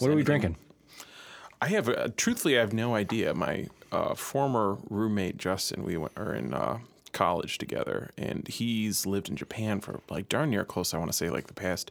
[0.00, 0.56] What are we drinking?
[1.60, 3.34] I have, uh, truthfully, I have no idea.
[3.34, 6.78] My uh, former roommate Justin, we went, are in uh,
[7.12, 10.94] college together, and he's lived in Japan for like darn near close.
[10.94, 11.90] I want to say like the past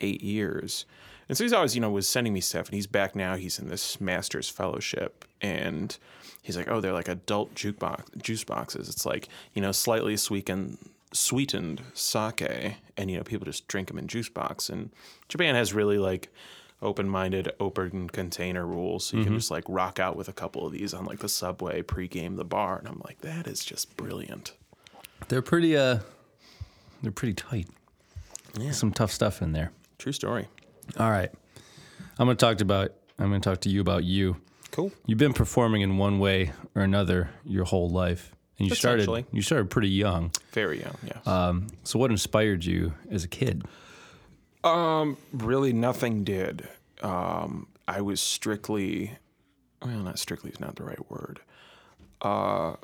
[0.00, 0.86] eight years,
[1.28, 3.36] and so he's always, you know, was sending me stuff, and he's back now.
[3.36, 5.96] He's in this master's fellowship, and
[6.42, 8.88] he's like, oh, they're like adult jukebox juice boxes.
[8.88, 10.78] It's like you know, slightly sweetened
[11.12, 14.70] sweetened sake, and you know, people just drink them in juice box.
[14.70, 14.90] And
[15.28, 16.32] Japan has really like
[16.82, 19.06] open-minded, open container rules.
[19.06, 21.28] So you can just like rock out with a couple of these on like the
[21.28, 24.52] subway, pregame the bar, and I'm like, that is just brilliant.
[25.28, 25.76] They're pretty.
[25.76, 26.00] Uh,
[27.02, 27.68] they're pretty tight.
[28.58, 28.72] Yeah.
[28.72, 29.72] Some tough stuff in there.
[29.98, 30.48] True story.
[30.98, 31.30] All right,
[32.18, 32.92] I'm going to talk about.
[33.18, 34.36] I'm to talk to you about you.
[34.72, 34.90] Cool.
[35.06, 39.26] You've been performing in one way or another your whole life, and you started.
[39.32, 40.32] You started pretty young.
[40.52, 40.96] Very young.
[41.06, 41.26] Yes.
[41.26, 43.64] Um, so, what inspired you as a kid?
[45.32, 46.68] Really nothing did.
[47.02, 49.18] Um, I was strictly,
[49.84, 51.40] well, not strictly is not the right word.
[52.20, 52.76] Uh,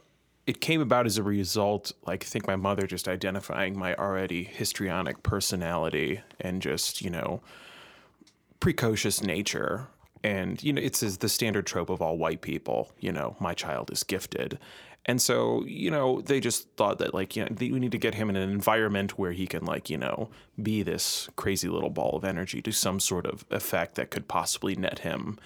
[0.46, 4.44] it came about as a result, like I think my mother just identifying my already
[4.44, 7.42] histrionic personality and just you know
[8.58, 9.88] precocious nature.
[10.24, 12.90] And you know, it's the standard trope of all white people.
[12.98, 14.58] You know, my child is gifted,
[15.08, 18.14] and so you know they just thought that like you know we need to get
[18.14, 20.28] him in an environment where he can like you know
[20.62, 24.76] be this crazy little ball of energy to some sort of effect that could possibly
[24.76, 25.38] net him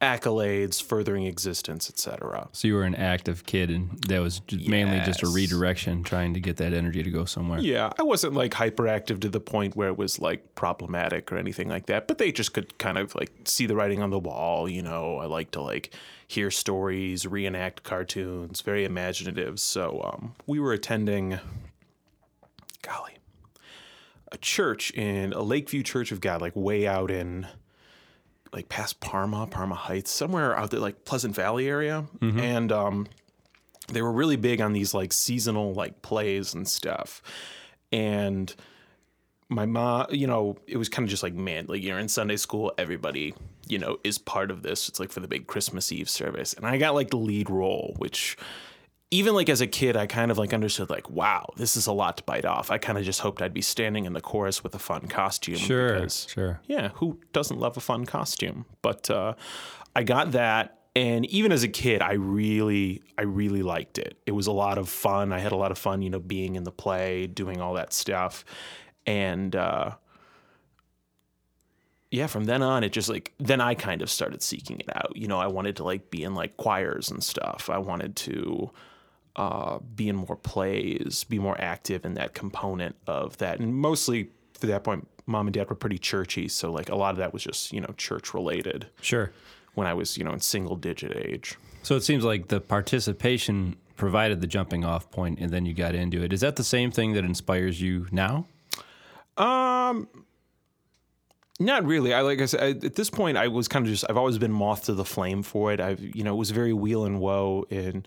[0.00, 2.48] accolades, furthering existence, etc.
[2.52, 6.34] So you were an active kid, and that was just mainly just a redirection, trying
[6.34, 7.58] to get that energy to go somewhere.
[7.58, 11.68] Yeah, I wasn't like hyperactive to the point where it was like problematic or anything
[11.68, 14.68] like that, but they just could kind of like see the writing on the wall,
[14.68, 15.18] you know.
[15.18, 15.92] I like to like
[16.28, 19.58] hear stories, reenact cartoons, very imaginative.
[19.58, 21.40] So um, we were attending,
[22.82, 23.14] golly,
[24.30, 27.48] a church in a Lakeview Church of God, like way out in
[28.52, 32.06] like past Parma, Parma Heights, somewhere out there, like Pleasant Valley area.
[32.40, 33.06] And um,
[33.88, 37.22] they were really big on these like seasonal like plays and stuff.
[37.92, 38.54] And
[39.48, 42.36] my mom, you know, it was kind of just like, man, like you're in Sunday
[42.36, 43.34] school, everybody,
[43.66, 44.88] you know, is part of this.
[44.88, 46.52] It's like for the big Christmas Eve service.
[46.52, 48.36] And I got like the lead role, which
[49.10, 51.92] even like as a kid, I kind of like understood like, wow, this is a
[51.92, 52.70] lot to bite off.
[52.70, 55.56] I kind of just hoped I'd be standing in the chorus with a fun costume.
[55.56, 56.60] Sure, because- sure.
[56.66, 58.66] yeah, who doesn't love a fun costume?
[58.82, 59.34] But uh,
[59.96, 64.18] I got that, and even as a kid, I really, I really liked it.
[64.26, 65.32] It was a lot of fun.
[65.32, 67.94] I had a lot of fun, you know, being in the play, doing all that
[67.94, 68.44] stuff,
[69.06, 69.92] and uh,
[72.10, 75.12] yeah, from then on, it just like then I kind of started seeking it out.
[75.14, 77.68] You know, I wanted to like be in like choirs and stuff.
[77.70, 78.70] I wanted to
[79.38, 83.60] uh, be in more plays, be more active in that component of that.
[83.60, 84.28] And mostly
[84.60, 86.48] to that point, mom and dad were pretty churchy.
[86.48, 89.30] So, like, a lot of that was just, you know, church related Sure.
[89.74, 91.56] when I was, you know, in single digit age.
[91.84, 95.94] So it seems like the participation provided the jumping off point, and then you got
[95.94, 96.32] into it.
[96.32, 98.46] Is that the same thing that inspires you now?
[99.36, 100.08] Um,
[101.60, 102.12] not really.
[102.12, 104.04] I like I said I, at this point, I was kind of just.
[104.08, 105.80] I've always been moth to the flame for it.
[105.80, 108.06] I've you know it was very wheel and woe, and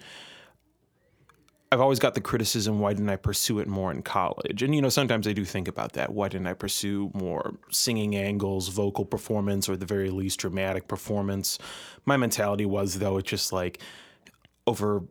[1.72, 2.80] I've always got the criticism.
[2.80, 4.62] Why didn't I pursue it more in college?
[4.62, 6.12] And you know sometimes I do think about that.
[6.12, 11.58] Why didn't I pursue more singing angles, vocal performance, or the very least dramatic performance?
[12.06, 13.82] My mentality was though it's just like
[14.68, 15.04] over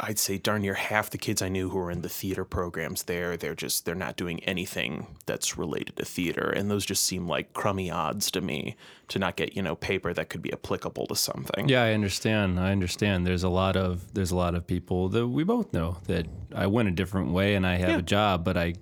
[0.00, 3.04] I'd say darn near half the kids I knew who were in the theater programs
[3.04, 6.50] there, they're just they're not doing anything that's related to theater.
[6.50, 8.74] And those just seem like crummy odds to me
[9.08, 11.68] to not get, you know, paper that could be applicable to something.
[11.68, 12.58] Yeah, I understand.
[12.58, 13.24] I understand.
[13.24, 16.66] There's a lot of there's a lot of people that we both know that I
[16.66, 17.98] went a different way and I have Yeah.
[17.98, 18.74] a job, but I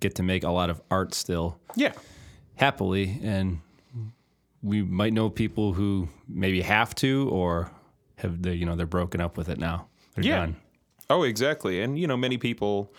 [0.00, 1.92] get to make a lot of art still Yeah.
[2.56, 3.18] happily.
[3.22, 3.60] And
[4.62, 7.70] we might know people who maybe have to or
[8.16, 9.88] have they you know they're broken up with it now.
[10.14, 10.36] They're Yeah.
[10.36, 10.56] done.
[11.10, 11.82] Oh, exactly.
[11.82, 12.92] And you know, many people,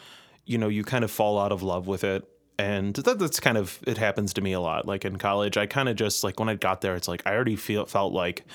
[0.45, 2.27] you know, you kind of fall out of love with it.
[2.57, 4.85] And that, that's kind of it happens to me a lot.
[4.85, 7.33] Like in college, I kind of just like when I got there, it's like I
[7.33, 8.45] already feel felt like,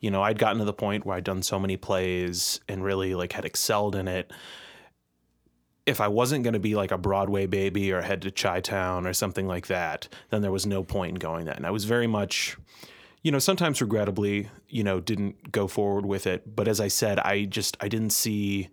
[0.00, 3.14] you know, I'd gotten to the point where I'd done so many plays and really
[3.16, 4.30] like had excelled in it.
[5.86, 9.06] If I wasn't going to be like a Broadway baby or head to Chi Town
[9.06, 11.56] or something like that, then there was no point in going that.
[11.56, 12.58] And I was very much,
[13.22, 16.54] you know, sometimes regrettably, you know, didn't go forward with it.
[16.54, 18.68] But as I said, I just I didn't see.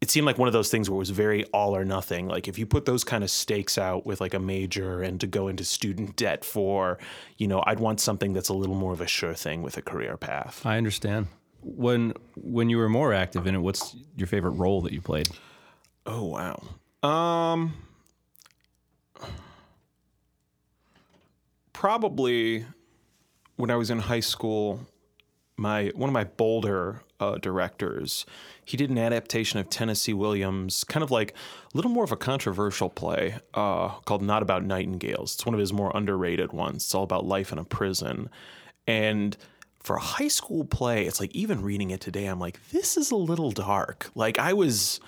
[0.00, 2.28] It seemed like one of those things where it was very all or nothing.
[2.28, 5.26] Like if you put those kind of stakes out with like a major and to
[5.26, 6.98] go into student debt for,
[7.38, 9.82] you know, I'd want something that's a little more of a sure thing with a
[9.82, 10.66] career path.
[10.66, 11.28] I understand.
[11.62, 15.28] When when you were more active in it, what's your favorite role that you played?
[16.04, 17.08] Oh wow.
[17.08, 17.72] Um
[21.72, 22.66] probably
[23.56, 24.80] when I was in high school,
[25.56, 28.26] my one of my Boulder uh, directors,
[28.64, 32.16] he did an adaptation of Tennessee Williams, kind of like a little more of a
[32.16, 36.84] controversial play uh, called "Not About Nightingales." It's one of his more underrated ones.
[36.84, 38.28] It's all about life in a prison,
[38.86, 39.36] and
[39.84, 43.10] for a high school play, it's like even reading it today, I'm like, this is
[43.10, 44.10] a little dark.
[44.14, 44.98] Like I was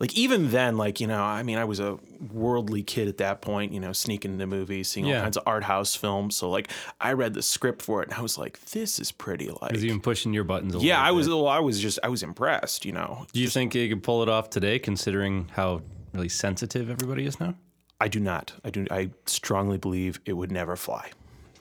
[0.00, 1.98] like even then, like, you know, I mean, I was a
[2.32, 5.16] worldly kid at that point, you know, sneaking into movies, seeing Yeah.
[5.18, 6.36] all kinds of art house films.
[6.36, 6.70] So like
[7.00, 10.00] I read the script for it and I was like, this is pretty like even
[10.00, 12.84] pushing your buttons a Yeah, little I was well, I was just I was impressed,
[12.84, 13.26] you know.
[13.32, 15.82] Do you think you could pull it off today, considering how
[16.12, 17.54] really sensitive everybody is now?
[18.00, 18.52] I do not.
[18.64, 18.86] I do.
[18.90, 21.10] I strongly believe it would never fly.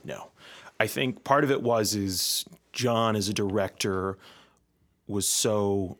[0.03, 0.31] No,
[0.79, 2.43] I think part of it was is
[2.73, 4.17] John as a director
[5.07, 5.97] was so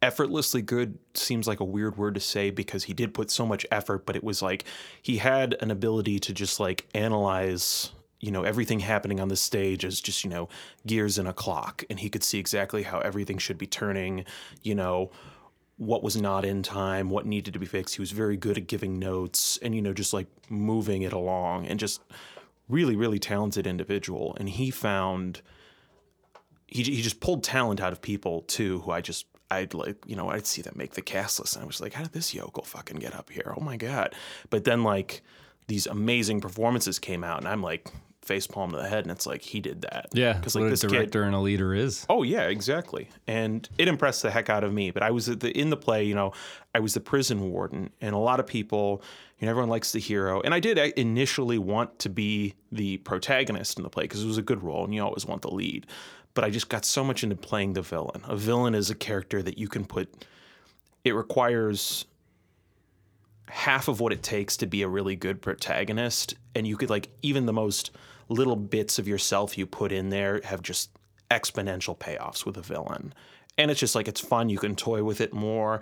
[0.00, 0.98] effortlessly good.
[1.14, 4.16] Seems like a weird word to say because he did put so much effort, but
[4.16, 4.64] it was like
[5.02, 7.90] he had an ability to just like analyze.
[8.20, 10.48] You know, everything happening on the stage as just, you know,
[10.84, 11.84] gears in a clock.
[11.88, 14.24] And he could see exactly how everything should be turning,
[14.60, 15.12] you know,
[15.76, 17.94] what was not in time, what needed to be fixed.
[17.94, 21.68] He was very good at giving notes and, you know, just like moving it along
[21.68, 22.02] and just
[22.68, 24.36] really, really talented individual.
[24.40, 25.40] And he found,
[26.66, 30.16] he, he just pulled talent out of people too, who I just, I'd like, you
[30.16, 32.34] know, I'd see them make the cast list and I was like, how did this
[32.34, 33.54] yokel fucking get up here?
[33.56, 34.14] Oh my God.
[34.50, 35.22] But then like
[35.66, 37.90] these amazing performances came out and I'm like,
[38.20, 40.08] face palm to the head and it's like, he did that.
[40.12, 42.04] Yeah, Because what like a this kid, director and a leader is.
[42.10, 43.08] Oh yeah, exactly.
[43.26, 44.90] And it impressed the heck out of me.
[44.90, 46.32] But I was at the, in the play, you know,
[46.74, 49.02] I was the prison warden, and a lot of people,
[49.38, 53.78] you know, everyone likes the hero, and I did initially want to be the protagonist
[53.78, 55.86] in the play because it was a good role, and you always want the lead.
[56.38, 58.22] But I just got so much into playing the villain.
[58.28, 60.24] A villain is a character that you can put.
[61.02, 62.04] It requires
[63.48, 67.08] half of what it takes to be a really good protagonist and you could like
[67.22, 67.90] even the most
[68.28, 70.90] little bits of yourself you put in there have just
[71.28, 73.12] exponential payoffs with a villain
[73.56, 75.80] and it's just like it's fun you can toy with it more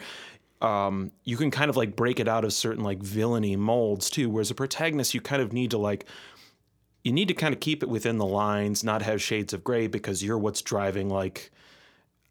[0.63, 4.31] um, you can kind of like break it out of certain like villainy molds too
[4.31, 6.07] whereas a protagonist you kind of need to like
[7.07, 9.87] you need to kind of keep it within the lines not have shades of gray
[9.87, 11.51] because you're what's driving like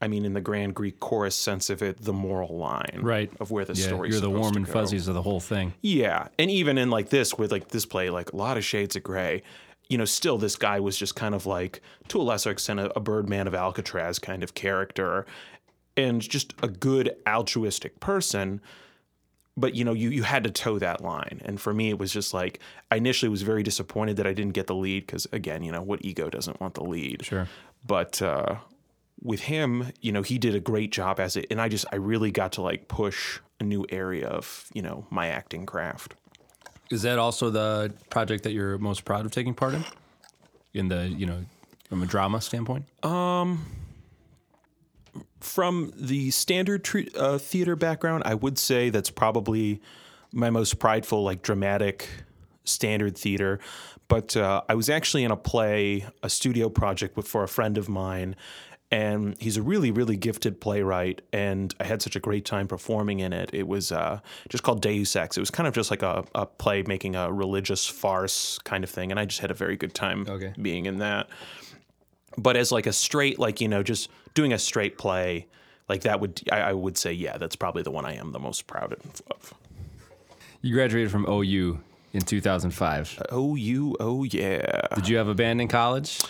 [0.02, 3.32] I mean, in the grand Greek chorus sense of it, the moral line, Right.
[3.40, 3.86] of where the story.
[3.86, 5.74] Yeah, story's you're the warm and fuzzies of the whole thing.
[5.82, 8.98] Yeah, and even in like this, with like this play, like a lot of shades
[8.98, 9.42] of gray.
[9.88, 12.92] You know, still this guy was just kind of like, to a lesser extent, a,
[12.98, 15.26] a Birdman of Alcatraz kind of character,
[15.96, 18.60] and just a good altruistic person.
[19.58, 22.12] But you know, you you had to toe that line, and for me, it was
[22.12, 22.60] just like
[22.92, 25.82] I initially was very disappointed that I didn't get the lead because again, you know,
[25.82, 27.24] what ego doesn't want the lead?
[27.26, 27.48] Sure.
[27.86, 28.56] but uh,
[29.22, 31.96] with him, you know, he did a great job as it, and I just I
[31.96, 36.16] really got to like push a new area of you know my acting craft.
[36.92, 39.86] Is that also the project that you're most proud of taking part in?
[40.74, 41.46] In the, you know,
[41.90, 42.86] from a drama standpoint?
[45.46, 49.80] From the standard tre- uh, theater background, I would say that's probably
[50.34, 52.10] my most prideful, like dramatic
[52.64, 53.60] standard theater.
[54.08, 57.78] But uh, I was actually in a play, a studio project with, for a friend
[57.78, 58.36] of mine,
[58.92, 61.22] and he's a really, really gifted playwright.
[61.32, 63.52] And I had such a great time performing in it.
[63.54, 65.38] It was uh, just called Deus Ex.
[65.38, 68.90] It was kind of just like a, a play making a religious farce kind of
[68.90, 70.54] thing, and I just had a very good time Okay.
[70.60, 71.30] being in that
[72.38, 75.48] but as like a straight like you know just doing a straight play
[75.90, 78.40] like that would I, I would say yeah that's probably the one i am the
[78.40, 79.54] most proud of.
[80.62, 81.80] You graduated from OU
[82.14, 83.24] in 2005.
[83.30, 84.88] oh you oh yeah.
[84.96, 86.22] Did you have a band in college?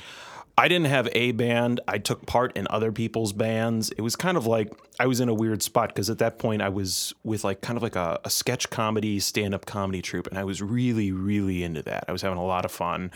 [0.58, 1.82] i didn't have a band.
[1.88, 3.92] I took part in other people's bands.
[3.92, 6.62] It was kind of like i was in a weird spot because at that point
[6.62, 10.38] i was with like kind of like a, a sketch comedy stand-up comedy troupe and
[10.38, 12.06] i was really really into that.
[12.08, 13.12] I was having a lot of fun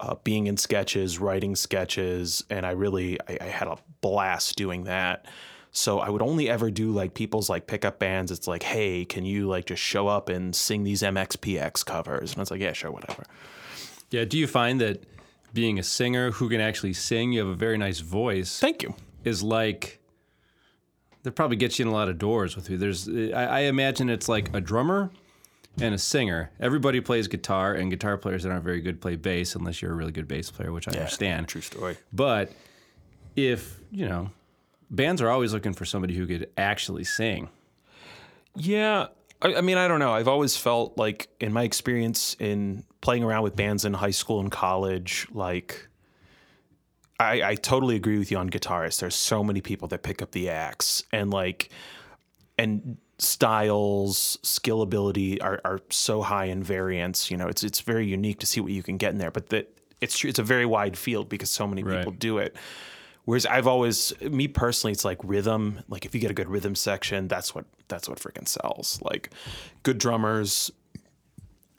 [0.00, 4.84] uh, being in sketches writing sketches and i really I, I had a blast doing
[4.84, 5.26] that
[5.70, 9.24] so i would only ever do like people's like pickup bands it's like hey can
[9.24, 12.72] you like just show up and sing these mxpx covers and i was like yeah
[12.72, 13.24] sure whatever
[14.10, 14.24] Yeah.
[14.24, 15.02] Do you find that
[15.52, 18.94] being a singer who can actually sing, you have a very nice voice, thank you
[19.24, 20.00] is like
[21.22, 22.76] that probably gets you in a lot of doors with you.
[22.76, 25.10] There's, I, I imagine it's like a drummer
[25.80, 26.50] and a singer.
[26.60, 29.94] Everybody plays guitar, and guitar players that aren't very good play bass unless you're a
[29.94, 31.48] really good bass player, which I understand.
[31.48, 32.52] true story But
[33.36, 34.30] if you know,
[34.90, 37.48] bands are always looking for somebody who could actually sing.
[38.56, 39.08] Yeah.
[39.42, 40.12] I, I mean, I don't know.
[40.12, 44.40] I've always felt like, in my experience in playing around with bands in high school
[44.40, 45.88] and college, like,
[47.18, 49.00] I, I totally agree with you on guitarists.
[49.00, 51.70] There's so many people that pick up the axe and, like,
[52.58, 57.30] and styles, skill ability are, are so high in variance.
[57.30, 59.30] You know, it's it's very unique to see what you can get in there.
[59.30, 60.28] But that it's true.
[60.30, 61.98] It's a very wide field because so many Right.
[61.98, 62.56] people do it.
[63.26, 65.80] Whereas I've always, me personally, it's like rhythm.
[65.88, 69.00] Like if you get a good rhythm section, that's what that's what freaking sells.
[69.00, 69.30] Like
[69.82, 70.70] good drummers,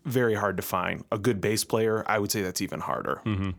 [0.06, 1.04] very hard to find.
[1.12, 3.22] A good bass player, I would say that's even harder.
[3.26, 3.52] Mm-hmm.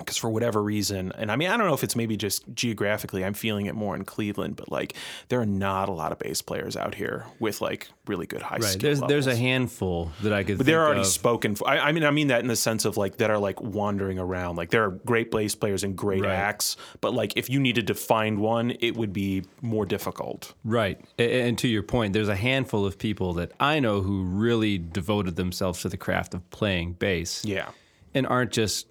[0.00, 3.24] Because for whatever reason, and I mean, I don't know if it's maybe just geographically,
[3.24, 4.94] I'm feeling it more in Cleveland, but like
[5.28, 8.56] there are not a lot of bass players out here with like really good high
[8.56, 8.64] Right.
[8.64, 10.56] skill There's there's a handful that I could.
[10.58, 11.06] But they're already of.
[11.06, 11.68] spoken for.
[11.68, 14.18] I, I mean, I mean that in the sense of like that are like wandering
[14.18, 14.56] around.
[14.56, 16.32] Like there are great bass players and great Right.
[16.32, 20.54] acts, but like if you needed to find one, it would be more difficult.
[20.64, 21.00] Right.
[21.18, 24.78] A- And to your point, there's a handful of people that I know who really
[24.78, 27.68] devoted themselves to the craft of playing bass Yeah.
[28.14, 28.86] and aren't just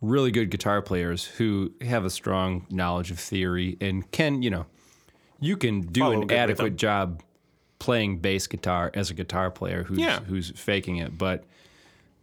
[0.00, 4.66] really good guitar players who have a strong knowledge of theory and can, you know,
[5.40, 7.22] you can do Follow an adequate job
[7.78, 10.20] playing bass guitar as a guitar player who's Yeah.
[10.20, 11.44] who's faking it, but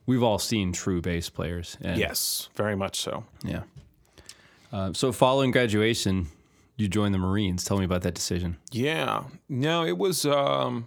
[0.06, 1.78] we've all seen true bass players.
[1.82, 3.26] And Yes, very much so.
[3.44, 3.64] Yeah.
[4.72, 6.28] Uh, so following graduation,
[6.78, 7.64] you joined the Marines.
[7.64, 8.58] Tell me about that decision.
[8.72, 9.24] Yeah.
[9.48, 10.86] No, it was um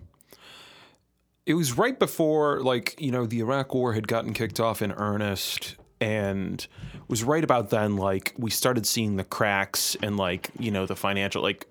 [1.46, 4.90] it was right before like, you know, the Iraq war had gotten kicked off in
[4.92, 10.50] earnest and it was right about then like we started seeing the cracks and like,
[10.58, 11.66] you know, the financial like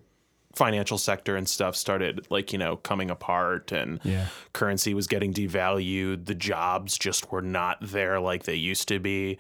[0.56, 4.28] financial sector and stuff started like, you know, coming apart and Yeah.
[4.54, 9.38] currency was getting devalued, the jobs just were not there like they used to be.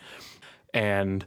[0.73, 1.25] And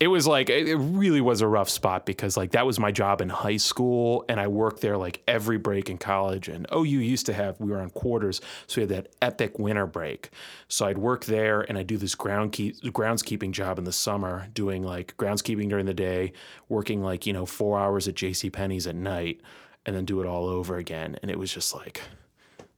[0.00, 3.20] it was like it really was a rough spot because like that was my job
[3.20, 6.98] in high school and I worked there like every break in college and oh, OU
[6.98, 10.30] used to have we were on quarters so we had that epic winter break.
[10.66, 14.48] So I'd work there and I'd do this ground keep, groundskeeping job in the summer
[14.52, 16.32] doing like groundskeeping during the day
[16.68, 19.40] working like you know 4 hours at JC Penney's at night
[19.86, 21.16] and then do it all over again.
[21.22, 22.02] And it was just like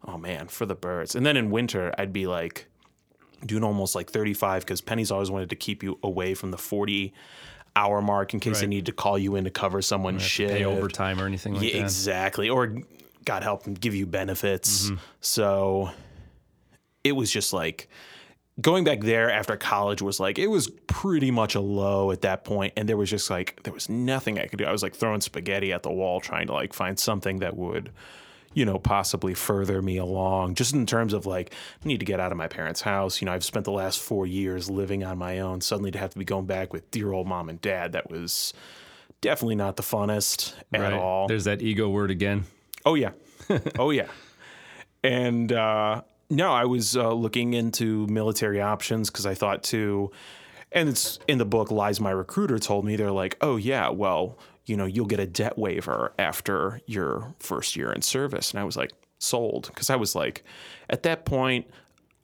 [0.06, 1.14] oh man for the birds.
[1.14, 2.66] And then in winter I'd be like
[3.45, 7.12] doing almost like 35 because Penney's always wanted to keep you away from the 40
[7.75, 8.71] hour mark in case they Right.
[8.71, 10.50] need to call you in to cover someone's shit.
[10.50, 11.81] Pay overtime or anything like Yeah, that.
[11.85, 12.49] exactly.
[12.49, 12.78] Or
[13.25, 14.87] God help them give you benefits.
[14.87, 14.95] Mm-hmm.
[15.21, 15.90] So
[17.05, 17.88] it was just like
[18.61, 22.43] going back there after college was like it was pretty much a low at that
[22.45, 24.64] point and there was just like there was nothing I could do.
[24.64, 27.90] I was like throwing spaghetti at the wall trying to like find something that would
[28.57, 31.53] you know possibly further me along just in terms of like
[31.85, 33.21] I need to get out of my parents' house.
[33.21, 35.61] You know, I've spent the last 4 years living on my own.
[35.61, 38.55] Suddenly to have to be going back with dear old mom and dad that was
[39.21, 40.93] definitely not the funnest at Right.
[40.95, 41.29] all.
[41.29, 42.45] There's that ego word again.
[42.85, 43.11] Oh yeah,
[43.79, 44.09] oh yeah.
[45.05, 50.11] And uh, no, I was uh, looking into military options because I thought too,
[50.73, 51.71] and it's in the book.
[51.71, 55.26] Lies my recruiter told me they're like, oh yeah, well, you know, you'll get a
[55.26, 59.96] debt waiver after your first year in service, and I was like, sold because I
[59.96, 60.44] was like,
[60.90, 61.66] at that point,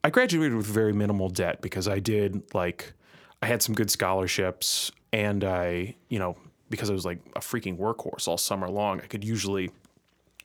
[0.03, 2.93] I graduated with very minimal debt because I did like,
[3.41, 6.37] I had some good scholarships, and I, you know,
[6.69, 9.71] because I was like a freaking workhorse all summer long, I could usually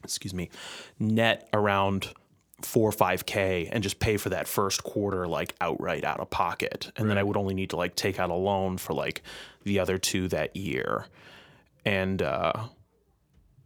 [0.04, 0.50] excuse me,
[0.98, 2.12] net around
[2.62, 6.28] four or five K and just pay for that first quarter like outright out of
[6.30, 6.90] pocket.
[6.96, 9.22] And then I would only need to like take out a loan for like
[9.64, 11.06] the other two that year.
[11.88, 12.52] And uh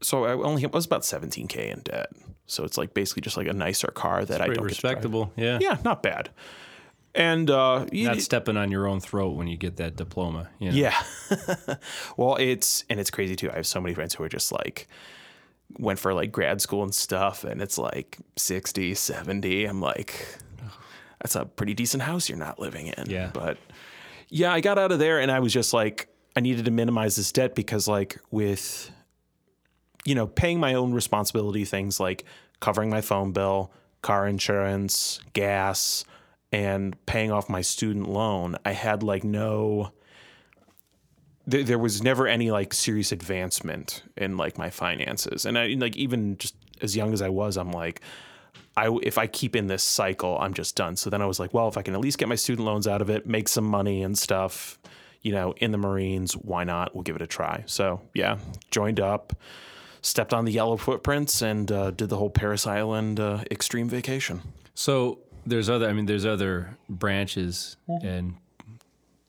[0.02, 2.08] so I only I was about 17K in debt.
[2.46, 4.68] So it's like basically just like a nicer car that I don't get to drive.
[4.70, 5.32] respectable.
[5.36, 5.58] Yeah.
[5.60, 6.30] Yeah, not bad.
[7.14, 10.50] And uh you- Not stepping on your own throat when you get that diploma.
[10.58, 10.76] You know?
[10.76, 11.02] yeah.
[12.16, 13.50] well, it's and it's crazy too.
[13.50, 14.88] I have so many friends who are just like
[15.78, 19.64] went for like grad school and stuff and it's like 60, 70.
[19.64, 20.26] I'm like
[21.20, 23.08] that's a pretty decent house you're not living in.
[23.10, 23.30] Yeah.
[23.32, 23.56] But
[24.28, 27.16] yeah, I got out of there and I was just like I needed to minimize
[27.16, 28.90] this debt because like with
[30.04, 32.24] you know, paying my own responsibility things like
[32.60, 33.72] covering my phone bill,
[34.02, 36.04] car insurance, gas,
[36.50, 39.92] and paying off my student loan, I had like no
[41.46, 45.44] there, there was never any like serious advancement in like my finances.
[45.44, 48.00] And I like even just as young as I was, I'm like
[48.76, 50.96] I if I keep in this cycle, I'm just done.
[50.96, 52.86] So then I was like, well, if I can at least get my student loans
[52.86, 54.78] out of it, make some money and stuff,
[55.22, 56.94] you know, in the Marines, why not?
[56.94, 57.62] We'll give it a try.
[57.66, 58.38] So yeah,
[58.70, 59.32] joined up,
[60.00, 64.40] stepped on the yellow footprints, and uh, did the whole Parris Island uh, extreme vacation.
[64.74, 65.88] So there's other.
[65.88, 68.06] I mean, there's other branches, Mm-hmm.
[68.06, 68.34] and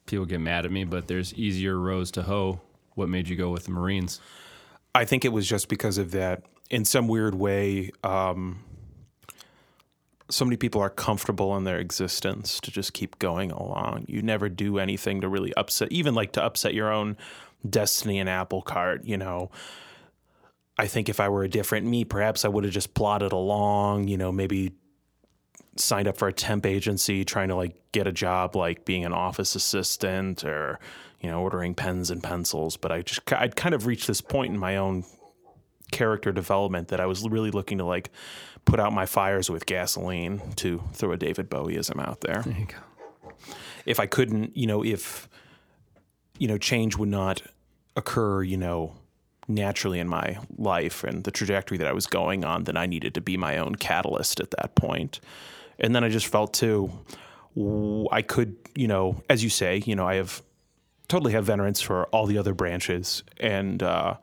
[0.06, 2.60] people get mad at me, but there's easier rows to hoe.
[2.96, 4.20] What made you go with the Marines?
[4.94, 6.44] I think it was just because of that.
[6.70, 8.64] In some weird way, um,
[10.34, 14.06] so many people are comfortable in their existence to just keep going along.
[14.08, 17.18] You never do anything to really upset, even like to upset your own
[17.70, 19.06] destiny and apple cart.
[19.06, 19.52] You know,
[20.78, 24.08] I think if I were a different me, perhaps I would have just plodded along.
[24.08, 24.74] You know, maybe
[25.76, 29.14] signed up for a temp agency trying to like get a job like being an
[29.14, 30.80] office assistant or
[31.20, 34.54] you know ordering pens and pencils but i just i'd kind of reached this point
[34.54, 35.04] in my own
[35.92, 38.12] character development that i was really looking to like
[38.66, 42.66] put out my fires with gasoline to throw a david bowieism out there There you
[42.66, 43.32] go.
[43.86, 45.28] if i couldn't you know if
[46.40, 47.42] you know change would not
[47.96, 48.96] occur you know
[49.48, 53.14] naturally in my life and the trajectory that i was going on then i needed
[53.14, 55.20] to be my own catalyst at that point.
[55.80, 56.90] and then i just felt too
[58.12, 60.42] I could you know as you say you know i have
[61.08, 64.16] totally have veterans for all the other branches and uh,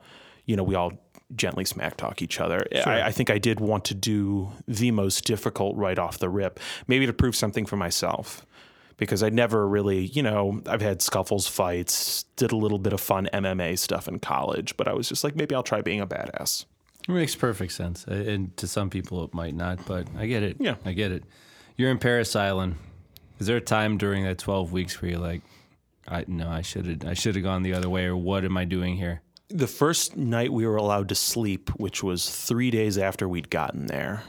[0.45, 0.91] you know we all
[1.35, 5.25] gently smack talk each other I, I think i did want to do the most
[5.25, 8.45] difficult right off the rip maybe to prove something for myself
[9.01, 13.01] because I never really, you know, I've had scuffles, fights, did a little bit of
[13.01, 16.05] fun MMA stuff in college, but I was just like, maybe I'll try being a
[16.05, 16.65] badass.
[17.09, 18.05] It makes perfect sense.
[18.05, 20.57] And to some people, it might not, but I get it.
[20.59, 20.75] Yeah.
[20.85, 21.23] I get it.
[21.77, 22.75] You're in Parris Island.
[23.39, 25.41] Is there a time during that 12 weeks where you're like,
[26.07, 28.55] I no, I should have I should have gone the other way, or what am
[28.55, 29.21] I doing here?
[29.53, 33.87] The first night we were allowed to sleep, which was three days after we'd gotten
[33.87, 34.23] there,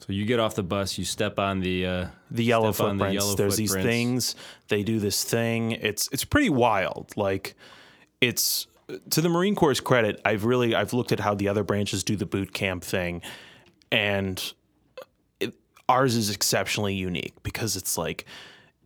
[0.00, 2.76] So you get off the bus, you step on the uh, the yellow on the
[2.76, 3.14] footprints.
[3.14, 4.34] yellow There's these things.
[4.68, 5.72] They do this thing.
[5.72, 7.12] It's it's pretty wild.
[7.16, 7.54] Like
[8.20, 8.66] it's
[9.10, 10.20] to the Marine Corps' credit.
[10.24, 13.20] I've really I've looked at how the other branches do the boot camp thing,
[13.92, 14.52] and
[15.40, 15.54] it,
[15.88, 18.24] ours is exceptionally unique because it's like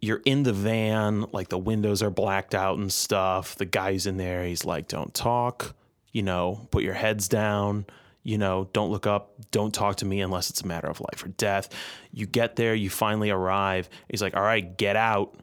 [0.03, 3.55] you're in the van, like the windows are blacked out and stuff.
[3.55, 4.45] The guy's in there.
[4.45, 5.75] He's like, "Don't talk.
[6.13, 7.87] You know, put your heads down."
[8.25, 11.25] You know, don't look up, don't talk to me unless it's a matter of life
[11.25, 11.69] or death.
[12.13, 13.89] You get there, you finally arrive.
[14.09, 15.35] He's like, all right, get out.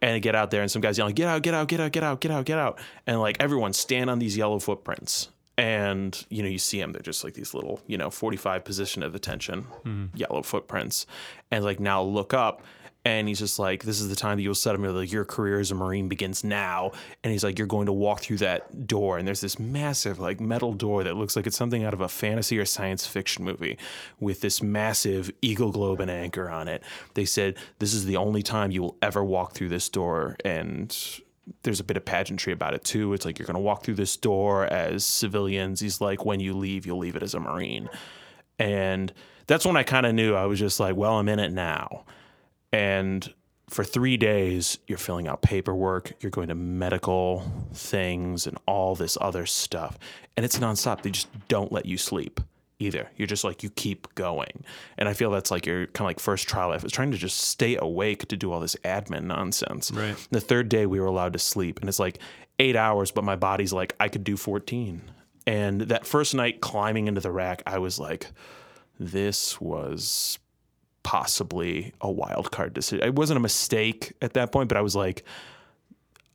[0.00, 1.90] And I get out there, and some guys yelling, get out, get out, get out,
[1.90, 2.78] get out, get out, get out.
[3.08, 5.30] And like everyone stand on these yellow footprints.
[5.58, 9.02] And, you know, you see them, they're just like these little, you know, 45 position
[9.02, 10.16] of attention mm-hmm.
[10.16, 11.06] yellow footprints.
[11.50, 12.62] And like now look up.
[13.04, 15.58] And he's just like, this is the time that you'll set him like your career
[15.58, 16.92] as a Marine begins now.
[17.24, 19.18] And he's like, you're going to walk through that door.
[19.18, 22.08] And there's this massive like metal door that looks like it's something out of a
[22.08, 23.76] fantasy or science fiction movie
[24.20, 26.84] with this massive eagle globe and anchor on it.
[27.14, 30.36] They said, this is the only time you will ever walk through this door.
[30.44, 30.96] And
[31.64, 33.12] there's a bit of pageantry about it too.
[33.14, 35.80] It's like you're going to walk through this door as civilians.
[35.80, 37.88] He's like, when you leave, you'll leave it as a Marine.
[38.60, 39.12] And
[39.48, 42.04] that's when I kind of knew I was just like, well, I'm in it now.
[42.72, 43.32] And
[43.68, 49.16] for three days, you're filling out paperwork, you're going to medical things and all this
[49.20, 49.98] other stuff.
[50.36, 51.02] And it's nonstop.
[51.02, 52.40] They just don't let you sleep
[52.78, 53.10] either.
[53.16, 54.64] You're just like, you keep going.
[54.98, 57.16] And I feel that's like your kind of like first trial life is trying to
[57.16, 59.90] just stay awake to do all this admin nonsense.
[59.90, 60.16] Right.
[60.30, 61.80] The third day, we were allowed to sleep.
[61.80, 62.18] And it's like
[62.58, 65.02] eight hours, but my body's like, I could do 14.
[65.46, 68.26] And that first night climbing into the rack, I was like,
[68.98, 70.38] this was
[71.02, 73.06] possibly a wild card decision.
[73.06, 75.24] It wasn't a mistake at that point, but I was like,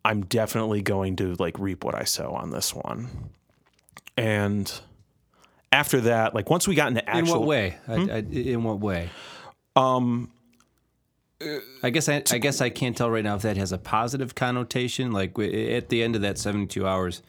[0.05, 3.29] I'm definitely going to like reap what I sow on this one.
[4.15, 4.71] And
[5.71, 7.77] after that, like once we got into in actual, what way?
[7.87, 9.09] I, I, in what way?
[9.75, 10.31] um,
[11.83, 14.33] I guess I, I guess I can't tell right now if that has a positive
[14.33, 15.11] connotation.
[15.11, 17.21] Like at the end of that seventy-two hours,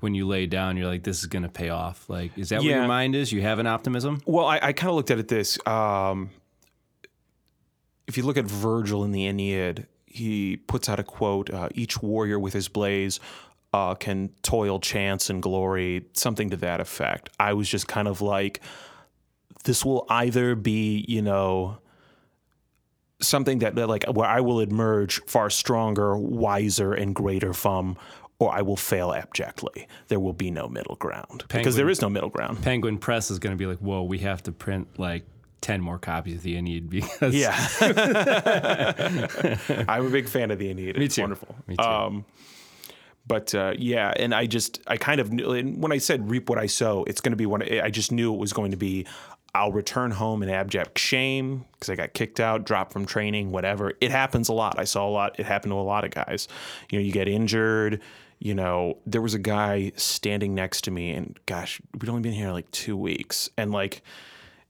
[0.00, 2.60] when you lay down, you're like, "This is going to pay off." Like, is that
[2.60, 3.30] what your mind is?
[3.30, 4.22] You have an optimism.
[4.26, 5.56] Well, I, I kind of looked at it this.
[5.66, 6.30] Um,
[8.08, 12.02] if you look at Virgil in the Aeneid, he puts out a quote: uh, "Each
[12.02, 13.20] warrior with his blaze
[13.72, 17.28] uh, can toil chance and glory," something to that effect.
[17.38, 18.60] I was just kind of like,
[19.64, 21.78] this will either be, you know,
[23.20, 27.96] something that, that like where I will emerge far stronger, wiser, and greater from.
[28.40, 29.88] Or I will fail abjectly.
[30.06, 32.62] There will be no middle ground because there is no middle ground.
[32.62, 35.24] Penguin Press is going to be like, "Whoa, we have to print like."
[35.60, 37.56] 10 more copies of the Aeneid because Yeah.
[39.88, 40.96] I'm a big fan of the Aeneid.
[40.98, 41.22] Me It's too.
[41.22, 41.54] wonderful.
[41.66, 41.82] Me too.
[41.82, 42.24] Um,
[43.26, 46.48] but uh, yeah, and I just, I kind of knew, and when I said reap
[46.48, 48.76] what I sow, it's going to be one, I just knew it was going to
[48.76, 49.06] be,
[49.54, 53.92] I'll return home in abject shame because I got kicked out, dropped from training, whatever.
[54.00, 54.78] It happens a lot.
[54.78, 55.38] I saw a lot.
[55.38, 56.48] It happened to a lot of guys.
[56.90, 58.00] You know, you get injured.
[58.38, 62.32] You know, there was a guy standing next to me, and gosh, we'd only been
[62.34, 64.02] here like two weeks, and like,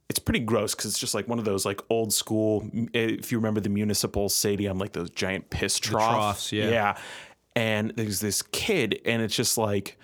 [0.09, 2.69] it's pretty gross because it's just like one of those like old school.
[2.95, 6.15] If you remember the municipal stadium, like those giant piss troughs.
[6.15, 6.71] troughs, yeah.
[6.71, 6.99] Yeah.
[7.55, 9.99] And there's this kid, and it's just like,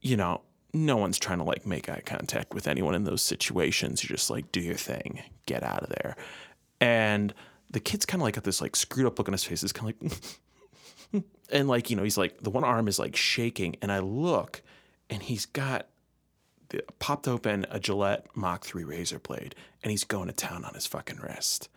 [0.00, 0.42] you know,
[0.74, 4.02] no one's trying to like make eye contact with anyone in those situations.
[4.02, 6.16] You're just like, do your thing, get out of there.
[6.80, 7.32] And
[7.70, 9.62] the kid's kind of like got this like screwed up look on his face.
[9.62, 10.12] It's kind of
[11.12, 13.76] like, and like, you know, he's like, the one arm is like shaking.
[13.80, 14.62] And I look,
[15.08, 15.86] and he's got
[16.98, 20.86] popped open a Gillette Mach 3 razor blade and he's going to town on his
[20.86, 21.68] fucking wrist.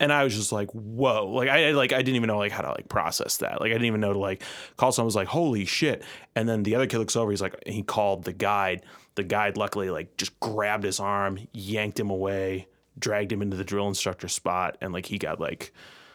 [0.00, 1.28] And I was just like, whoa.
[1.28, 3.60] Like I like I didn't even know like how to like process that.
[3.60, 4.42] Like I didn't even know to like
[4.76, 6.02] call someone was like, holy shit.
[6.34, 8.82] And then the other kid looks over, he's like he called the guide.
[9.14, 12.66] The guide luckily like just grabbed his arm, yanked him away,
[12.98, 15.72] dragged him into the drill instructor spot, and like he got like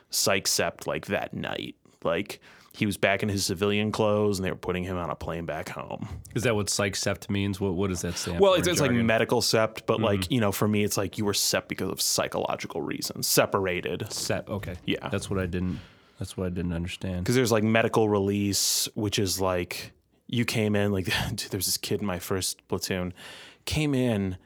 [0.10, 1.76] psych sept like that night.
[2.04, 2.42] Like
[2.78, 5.48] he was back in his civilian clothes and they were putting him on a plane
[5.48, 6.08] back home.
[6.36, 7.60] Is that what psych sept means?
[7.60, 10.34] What what does that stand Well, it's, it's like medical sept, but like, mm-hmm.
[10.34, 14.12] you know, for me, it's like you were sept because of psychological reasons, separated.
[14.14, 14.48] Sep.
[14.48, 14.76] Okay.
[14.86, 15.10] Yeah.
[15.10, 15.80] That's what I didn't.
[16.20, 17.24] That's what I didn't understand.
[17.24, 19.92] Because there's like medical release, which is like
[20.28, 23.12] you came in, like, dude, there's this kid in my first platoon,
[23.66, 24.38] came in,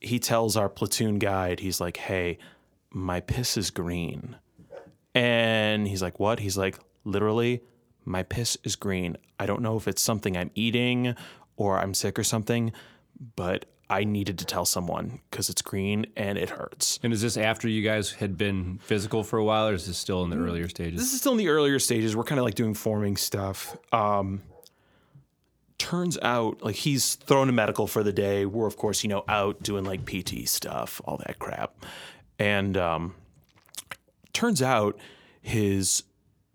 [0.00, 2.36] he tells our platoon guide, he's like, hey,
[2.90, 4.36] my piss is green.
[5.14, 6.40] And he's like, what?
[6.40, 7.62] He's like, literally,
[8.04, 9.16] my piss is green.
[9.38, 11.14] I don't know if it's something I'm eating
[11.56, 12.72] or I'm sick or something,
[13.36, 16.98] but I needed to tell someone because it's green and it hurts.
[17.02, 19.98] And is this after you guys had been physical for a while, or is this
[19.98, 20.98] still in the earlier stages?
[20.98, 22.16] This is still in the earlier stages.
[22.16, 23.76] We're kind of like doing forming stuff.
[23.92, 24.40] Um,
[25.76, 28.46] turns out, like he's thrown to medical for the day.
[28.46, 31.84] We're of course, you know, out doing like PT stuff, all that crap.
[32.38, 33.14] And um,
[34.32, 34.98] turns out
[35.42, 36.02] his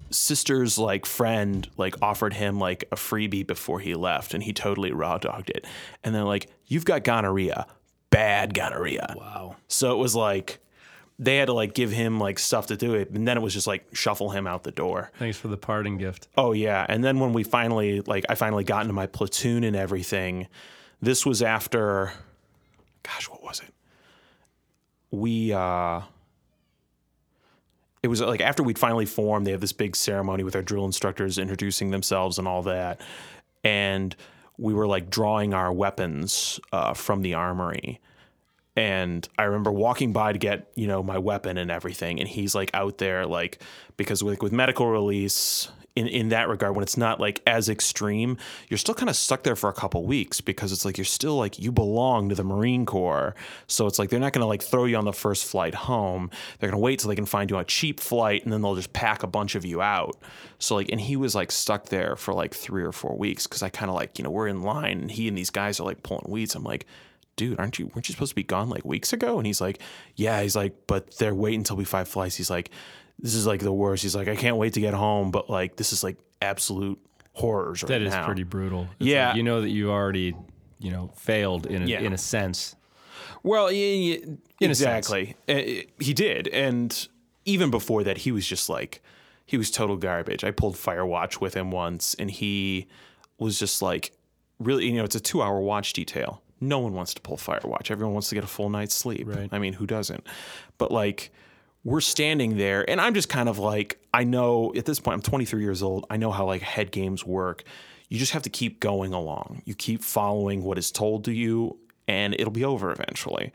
[0.10, 4.92] sister's like friend like offered him like a freebie before he left, and he totally
[4.92, 5.66] raw dogged it.
[6.04, 7.68] And they're like, "You've got gonorrhea,
[8.10, 9.56] bad gonorrhea." wow.
[9.68, 10.60] So it was like
[11.20, 13.54] they had to like give him like stuff to do it, and then it was
[13.54, 15.12] just like shuffle him out the door.
[15.18, 16.28] Thanks for the parting gift.
[16.38, 19.76] Oh yeah, and then when we finally like I finally got into my platoon and
[19.76, 20.48] everything,
[21.02, 22.14] this was after
[23.04, 23.74] gosh, what was it?
[25.12, 26.02] We uh
[28.08, 30.86] it was like after we'd finally formed, they have this big ceremony with our drill
[30.86, 33.02] instructors introducing themselves and all that.
[33.66, 34.16] And
[34.58, 38.00] we were like drawing our weapons uh, from the armory.
[38.78, 42.22] And I remember walking by to get, you know, my weapon and everything.
[42.22, 43.62] And he's like out there, like,
[43.98, 48.38] because with, with medical release, in, in that regard, when it's not like as extreme,
[48.70, 51.36] you're still kind of stuck there for a couple weeks because it's like you're still
[51.36, 53.34] like, you belong to the Marine Corps.
[53.66, 56.30] So it's like they're not going to like throw you on the first flight home.
[56.60, 58.76] They're going to wait till they can find you a cheap flight and then they'll
[58.76, 60.18] just pack a bunch of you out.
[60.60, 63.64] So like, and he was like stuck there for like three or four weeks because
[63.64, 65.84] I kind of like, you know, we're in line and he and these guys are
[65.84, 66.54] like pulling weeds.
[66.54, 66.86] I'm like,
[67.38, 69.40] dude, aren't you weren't you supposed to be gone like weeks ago?
[69.40, 69.80] And he's like,
[70.16, 70.44] yeah.
[70.44, 72.36] He's like, but they're waiting until we five flights.
[72.36, 72.70] He's like,
[73.20, 74.04] this is like the worst.
[74.04, 77.00] He's like, I can't wait to get home, but like this is like absolute
[77.34, 78.26] horrors right That is now.
[78.26, 78.88] pretty brutal.
[79.00, 79.28] It's Yeah.
[79.30, 80.36] like you know that you already,
[80.80, 82.00] you know, failed in a, Yeah.
[82.02, 82.76] in a sense.
[83.44, 84.16] Well, yeah, yeah,
[84.62, 85.10] In a sense.
[85.10, 85.36] exactly.
[85.48, 87.08] Uh, he did, and
[87.46, 89.02] even before that, he was just like
[89.46, 90.44] he was total garbage.
[90.44, 92.88] I pulled Firewatch with him once, and he
[93.40, 94.12] was just like
[94.60, 94.86] really.
[94.88, 96.42] You know, it's a two-hour watch detail.
[96.60, 97.90] No one wants to pull Firewatch.
[97.92, 99.28] Everyone wants to get a full night's sleep.
[99.28, 99.48] Right.
[99.52, 100.26] I mean, who doesn't?
[100.78, 101.32] But like.
[101.88, 105.22] We're standing there, and I'm just kind of like, I know at this point, I'm
[105.22, 106.06] 23 years old.
[106.10, 107.64] I know how like head games work.
[108.10, 109.62] You just have to keep going along.
[109.66, 113.54] You keep following what is told to you, and it'll be over eventually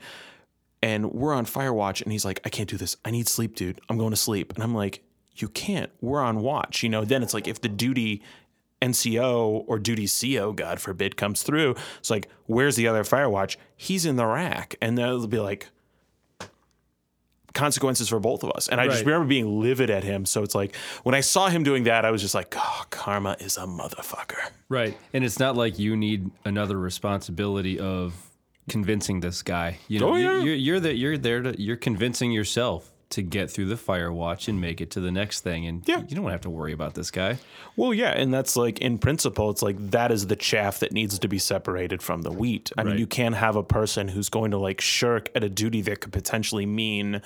[0.83, 2.97] and we're on Firewatch, and he's like, I can't do this.
[3.05, 3.79] I need sleep, dude.
[3.87, 4.53] I'm going to sleep.
[4.53, 5.01] And I'm like,
[5.37, 5.89] you can't.
[6.01, 6.83] We're on watch.
[6.83, 8.21] You know, then it's like if the duty
[8.81, 13.55] NCO or duty CO, God forbid, comes through, it's like, where's the other Firewatch?
[13.77, 14.75] He's in the rack.
[14.81, 15.69] And then it'll be like,
[17.53, 18.67] consequences for both of us.
[18.67, 20.25] And I just remember being livid at him.
[20.25, 23.35] So it's like, when I saw him doing that, I was just like, oh, karma
[23.39, 24.39] is a motherfucker.
[24.69, 24.97] Right.
[25.13, 28.13] And it's not like you need another responsibility of
[28.69, 29.77] convincing this guy.
[29.87, 30.43] You know, Oh, you- yeah.
[30.43, 34.47] you're, you're, the, you're there to, you're convincing yourself to get through the fire watch
[34.47, 35.65] and make it to the next thing.
[35.65, 36.03] And Yeah.
[36.07, 37.37] you don't have to worry about this guy.
[37.75, 41.17] Well, yeah, and that's like in principle, it's like that is the chaff that needs
[41.19, 42.71] to be separated from the wheat.
[42.77, 45.81] I mean, you can't have a person who's going to like shirk at a duty
[45.81, 47.21] that could potentially mean,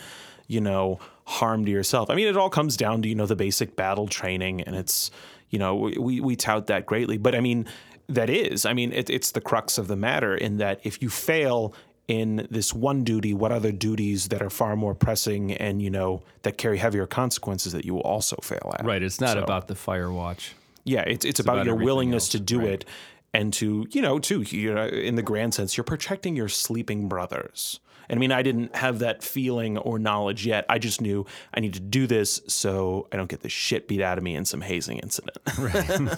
[0.47, 2.09] you know, harm to yourself.
[2.09, 5.11] I mean, it all comes down to you know the basic battle training, and it's
[5.49, 7.65] you know we we tout that greatly, but I mean
[8.09, 11.09] that is, I mean, it, it's the crux of the matter in that if you
[11.09, 11.73] fail
[12.07, 16.23] in this one duty, what other duties that are far more pressing and you know
[16.43, 18.85] that carry heavier consequences that you will also fail at.
[18.85, 19.03] Right.
[19.03, 20.55] It's not So- about the fire watch.
[20.85, 22.69] yeah, it's it's, about, about your willingness else, to do right.
[22.69, 22.85] it
[23.33, 27.09] and to you know to you know in the grand sense you're protecting your sleeping
[27.09, 27.79] brothers.
[28.09, 30.65] And I mean, I didn't have that feeling or knowledge yet.
[30.69, 34.01] I just knew I need to do this so I don't get the shit beat
[34.01, 35.37] out of me in some hazing incident.
[35.59, 36.09] Right.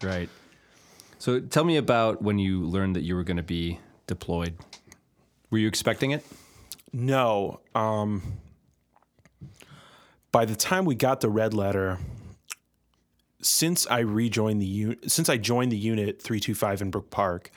[0.00, 0.28] Right.
[1.18, 4.54] So tell me about when you learned that you were going to be deployed.
[5.54, 6.26] Were you expecting it?
[6.92, 7.60] No.
[7.76, 8.40] Um,
[10.32, 11.98] by the time we got the red letter,
[13.40, 17.52] since I rejoined the unit, since I joined the unit 325 in Brook Park,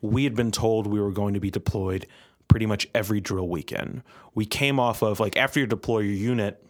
[0.00, 2.06] we had been told we were going to be deployed
[2.46, 4.04] pretty much every drill weekend.
[4.36, 6.64] We came off of like after you deploy your unit,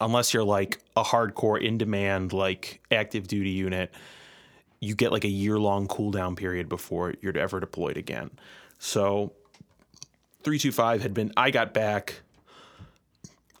[0.00, 3.94] unless you're like a hardcore in demand like active duty unit,
[4.80, 8.30] you get like a year long cooldown period before you're ever deployed again.
[8.80, 9.32] So
[10.46, 12.20] 325 had been I got back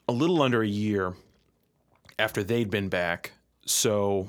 [0.06, 1.14] a little under a year
[2.16, 3.32] after they'd been back.
[3.64, 4.28] So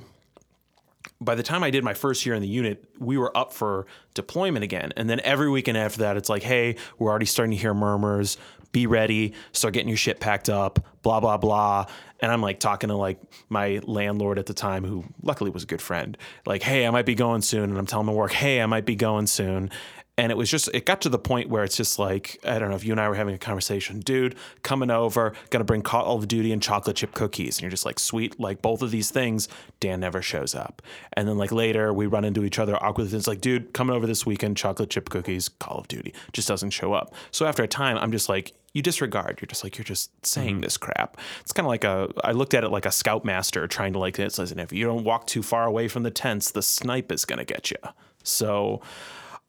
[1.21, 3.85] by the time I did my first year in the unit, we were up for
[4.15, 4.91] deployment again.
[4.97, 8.39] And then every weekend after that, it's like, hey, we're already starting to hear murmurs.
[8.71, 9.33] Be ready.
[9.51, 10.79] Start getting your shit packed up.
[11.03, 11.85] Blah blah blah.
[12.19, 15.67] And I'm like talking to like my landlord at the time, who luckily was a
[15.67, 16.17] good friend.
[16.47, 17.69] Like, hey, I might be going soon.
[17.69, 19.69] And I'm telling my work, hey, I might be going soon.
[20.19, 22.69] And it was just, it got to the point where it's just like, I don't
[22.71, 26.17] know if you and I were having a conversation, dude, coming over, gonna bring Call
[26.17, 27.57] of Duty and chocolate chip cookies.
[27.57, 29.47] And you're just like, sweet, like both of these things,
[29.79, 30.81] Dan never shows up.
[31.13, 33.15] And then like later we run into each other awkwardly.
[33.15, 36.71] It's like, dude, coming over this weekend, chocolate chip cookies, Call of Duty, just doesn't
[36.71, 37.13] show up.
[37.29, 39.39] So after a time, I'm just like, you disregard.
[39.39, 40.61] You're just like, you're just saying mm-hmm.
[40.61, 41.17] this crap.
[41.41, 44.17] It's kind of like a, I looked at it like a scoutmaster trying to like,
[44.17, 47.23] it says, if you don't walk too far away from the tents, the snipe is
[47.25, 47.77] gonna get you.
[48.23, 48.81] So,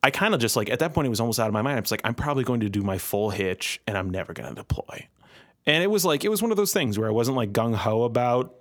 [0.02, 1.76] I kind of just like at that point it was almost out of my mind.
[1.76, 4.48] I was like, I'm probably going to do my full hitch and I'm never going
[4.48, 5.08] to deploy.
[5.66, 7.74] And it was like it was one of those things where I wasn't like gung
[7.74, 8.54] ho about,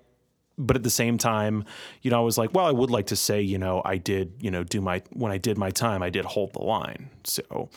[0.57, 1.63] but at the same time,
[2.01, 4.33] you know, I was like, well, I would like to say, you know, I did,
[4.39, 7.09] you know, do my when I did my time, I did hold the line.
[7.23, 7.69] So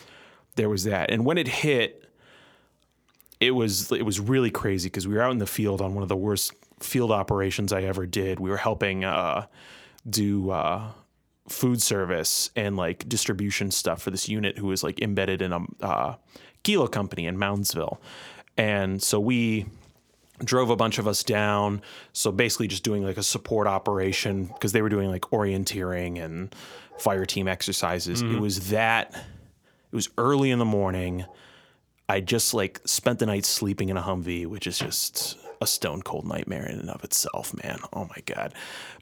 [0.56, 1.10] there was that.
[1.10, 2.08] And when it hit,
[3.40, 6.02] it was it was really crazy because we were out in the field on one
[6.02, 8.40] of the worst field operations I ever did.
[8.40, 9.46] We were helping uh,
[10.08, 10.50] do.
[10.50, 10.92] Uh,
[11.50, 15.60] food service and like distribution stuff for this unit who was like embedded in a
[15.80, 16.14] uh,
[16.62, 17.98] kilo company in Moundsville.
[18.56, 19.66] And so we
[20.44, 21.82] drove a bunch of us down.
[22.12, 26.54] So basically just doing like a support operation because they were doing like orienteering and
[26.98, 28.22] fire team exercises.
[28.22, 31.24] It was that, it was early in the morning.
[32.08, 36.00] I just like spent the night sleeping in a Humvee, which is just a stone
[36.02, 37.78] cold nightmare in and of itself, man.
[37.92, 38.54] Oh my God.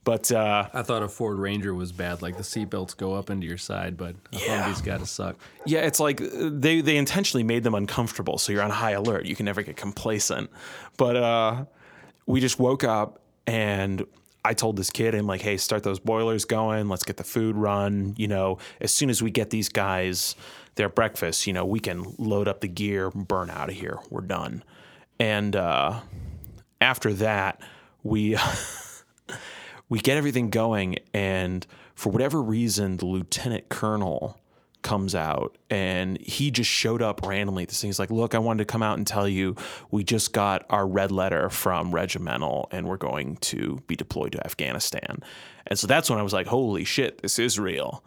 [0.04, 3.46] But uh, I thought a Ford Ranger was bad, like the seatbelts go up into
[3.46, 4.64] your side, but a Yeah.
[4.64, 5.36] Humvee's got to suck.
[5.66, 9.26] Yeah, it's like uh, they they intentionally made them uncomfortable, so you're on high alert.
[9.26, 10.50] You can never get complacent.
[10.96, 11.64] But uh,
[12.26, 14.04] we just woke up and
[14.44, 16.88] I told this kid, I'm like, hey, start those boilers going.
[16.88, 18.14] Let's get the food run.
[18.16, 20.36] You know, as soon as we get these guys
[20.76, 23.98] their breakfast, you know, we can load up the gear, burn out of here.
[24.10, 24.62] We're done.
[25.18, 26.00] And uh,
[26.80, 27.60] after that,
[28.02, 28.36] we
[29.88, 34.38] we get everything going, and for whatever reason, the lieutenant colonel
[34.82, 37.64] comes out and he just showed up randomly.
[37.64, 39.56] This thing's like, look, I wanted to come out and tell you
[39.90, 44.46] we just got our red letter from regimental and we're going to be deployed to
[44.46, 45.22] Afghanistan.
[45.66, 48.02] And so that's when I was like, holy shit, this is real.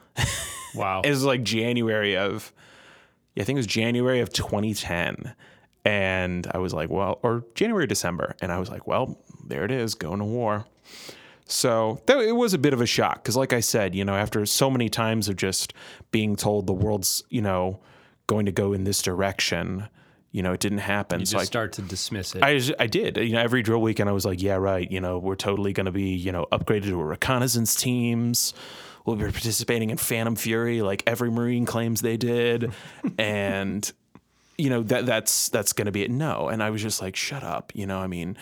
[0.74, 1.02] Wow.
[1.06, 2.54] It was like January of,
[3.36, 5.36] yeah, I think it was January of 2010.
[5.84, 8.36] And I was like, well, or January, December.
[8.42, 10.66] And I was like, well, there it is, going to war.
[11.46, 14.16] So that, it was a bit of a shock because, like I said, you know,
[14.16, 15.74] after so many times of just
[16.12, 17.80] being told the world's, you know,
[18.28, 19.90] going to go in this direction,
[20.32, 21.20] you know, it didn't happen.
[21.20, 22.44] you so just I, start to dismiss it.
[22.44, 23.18] I, just- I did.
[23.18, 24.90] You know, every drill weekend, I was like, yeah, right.
[24.90, 28.54] You know, we're totally going to be, you know, upgraded to reconnaissance teams.
[29.06, 32.72] We'll be participating in Phantom Fury, like every Marine claims they did,
[33.18, 33.92] and
[34.62, 36.12] you know that that's that's going to be it.
[36.12, 37.72] No, and I was just like, shut up.
[37.74, 38.38] You know, I mean,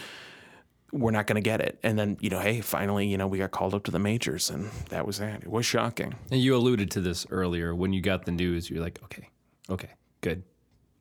[0.92, 1.80] we're not going to get it.
[1.82, 4.50] And then you know, hey, finally, you know, we got called up to the majors,
[4.50, 5.44] and that was that.
[5.44, 6.16] It was shocking.
[6.30, 8.70] and you alluded to this earlier when you got the news.
[8.70, 9.30] You're like, okay,
[9.70, 10.44] okay, good.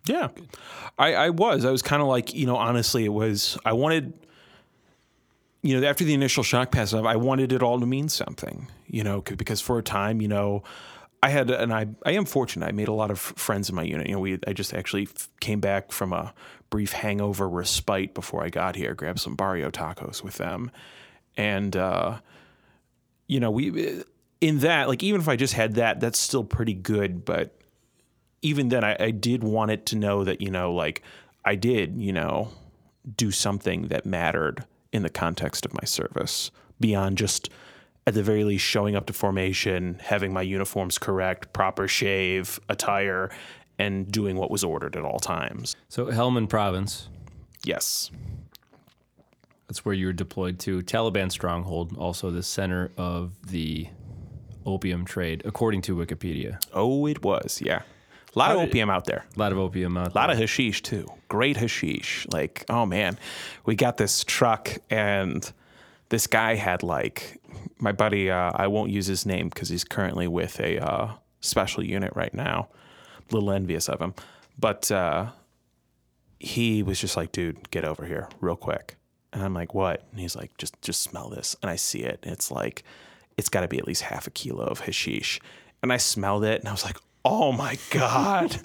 [0.07, 0.49] Yeah, good.
[0.97, 1.65] I, I was.
[1.65, 3.59] I was kind of like, you know, honestly, it was.
[3.65, 4.13] I wanted,
[5.63, 8.69] you know, after the initial shock passed off, I wanted it all to mean something,
[8.87, 10.63] you know, because for a time, you know,
[11.23, 12.67] I had, and I, I am fortunate.
[12.67, 14.07] I made a lot of friends in my unit.
[14.07, 15.09] You know, we, I just actually
[15.41, 16.33] came back from a
[16.71, 20.71] brief hangover respite before I got here, grabbed some barrio tacos with them,
[21.37, 22.19] and, uh,
[23.27, 24.03] you know, we,
[24.41, 27.55] in that, like, even if I just had that, that's still pretty good, but
[28.43, 31.03] even then, I, I did want it to know that, you know, like
[31.45, 32.51] I did, you know,
[33.17, 37.51] do something that mattered in the context of my service beyond just
[38.09, 43.31] at the very least showing up to formation, having my uniforms correct, proper shave, attire,
[43.79, 45.77] and doing what was ordered at all times.
[45.91, 47.11] So Helmand Province,
[47.65, 48.11] Yes.
[49.67, 50.81] that's where you were deployed to.
[50.81, 53.89] Taliban stronghold, also the center of the
[54.65, 56.59] opium trade, according to Wikipedia.
[56.73, 57.61] Oh, it was.
[57.63, 57.83] Yeah.
[58.35, 59.27] A lot of did- opium out there.
[59.37, 60.23] A lot of opium out there.
[60.23, 61.07] A lot of hashish too.
[61.29, 62.27] Great hashish.
[62.33, 63.19] Like, oh man,
[63.67, 65.53] we got this truck and
[66.09, 67.38] this guy had like
[67.79, 68.31] my buddy.
[68.31, 72.33] Uh, I won't use his name because he's currently with a uh, special unit right
[72.35, 72.69] now.
[73.31, 74.15] A little envious of him,
[74.59, 75.27] but uh,
[76.39, 78.97] he was just like, "Dude, get over here real quick."
[79.33, 82.21] And I'm like, "What?" And he's like, "Just just smell this." And I see it.
[82.23, 82.85] It's like,
[83.37, 85.41] it's got to be at least half a kilo of hashish.
[85.83, 88.59] And I smelled it, and I was like, "Oh my god,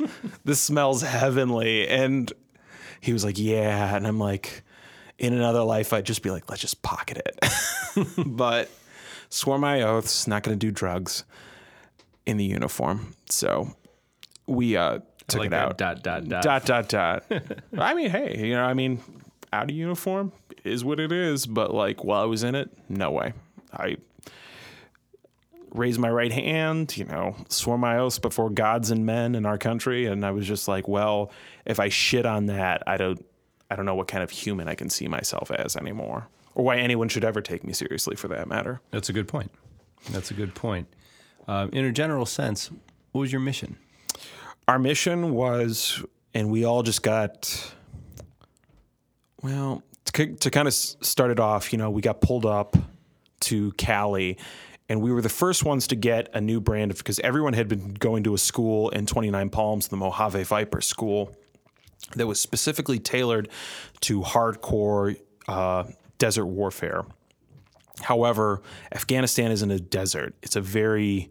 [0.46, 2.32] this smells heavenly." And
[3.02, 4.64] he was like, "Yeah," and I'm like,
[5.18, 8.70] in another life, I'd just be like, "Let's just pocket it." but
[9.34, 11.24] swore my oaths, not going to do drugs
[12.26, 13.16] in the uniform.
[13.30, 13.76] So
[14.46, 15.78] we uh, took like it out.
[15.78, 16.44] dot, dot, dot.
[16.44, 17.26] Dot dot dot.
[17.78, 19.00] I mean, hey, you know, I mean,
[19.52, 20.32] out of uniform
[20.64, 21.46] is what it is.
[21.46, 23.34] But like, while I was in it, no way.
[23.72, 23.98] I
[25.74, 29.58] raised my right hand, you know, swore my oaths before gods and men in our
[29.58, 31.32] country, and I was just like, well,
[31.66, 33.26] if I shit on that, I don't,
[33.72, 36.78] I don't know what kind of human I can see myself as anymore, or why
[36.78, 38.82] anyone should ever take me seriously for that matter.
[38.92, 39.52] That's a good point.
[40.12, 40.88] That's a good point.
[41.48, 42.72] Um, in a general sense,
[43.12, 43.78] what was your mission?
[44.68, 47.74] our mission was, and we all just got,
[49.42, 52.76] well, to, to kind of start it off, you know, we got pulled up
[53.42, 54.38] to Cali,
[54.88, 57.68] and we were the first ones to get a new brand of because everyone had
[57.68, 61.36] been going to a school in 29 Palms, the Mojave Viper School,
[62.16, 63.50] that was specifically tailored
[64.02, 65.86] to hardcore uh,
[66.24, 67.04] desert warfare.
[68.02, 68.62] However,
[68.94, 70.34] Afghanistan isn't a desert.
[70.42, 71.30] It's a very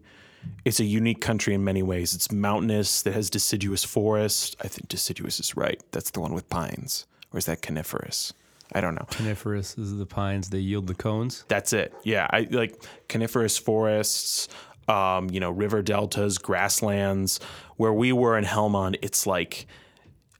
[0.65, 2.13] it's a unique country in many ways.
[2.13, 4.55] It's mountainous that has deciduous forest.
[4.61, 5.81] I think deciduous is right.
[5.91, 7.07] That's the one with pines.
[7.31, 8.33] Or is that coniferous?
[8.73, 9.07] I don't know.
[9.09, 11.43] Coniferous is the pines, they yield the cones.
[11.47, 11.91] That's it.
[12.03, 14.47] Yeah, I like coniferous forests,
[14.87, 17.39] um, you know, river deltas, grasslands.
[17.77, 19.65] Where we were in Helmand, it's like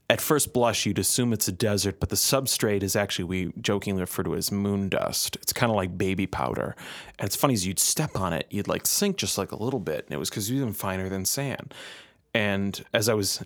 [0.10, 4.02] at first blush you'd assume it's a desert, but the substrate is actually we jokingly
[4.02, 5.38] refer to as moon dust.
[5.38, 6.76] It's kind of like baby powder,
[7.20, 9.80] and it's funny as you'd step on it, you'd like sink just like a little
[9.80, 11.74] bit, and it was because it was even finer than sand.
[12.34, 13.44] And as I was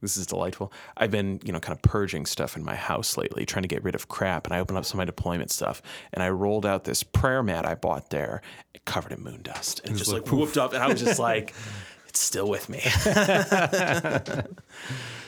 [0.00, 0.72] this is delightful.
[0.96, 3.82] I've been, you know, kind of purging stuff in my house lately, trying to get
[3.82, 4.46] rid of crap.
[4.46, 7.42] And I opened up some of my deployment stuff and I rolled out this prayer
[7.42, 8.42] mat I bought there,
[8.84, 9.80] covered in moon dust.
[9.84, 10.72] And it just like whooped up.
[10.72, 11.52] And I was just like,
[12.06, 12.80] it's still with me.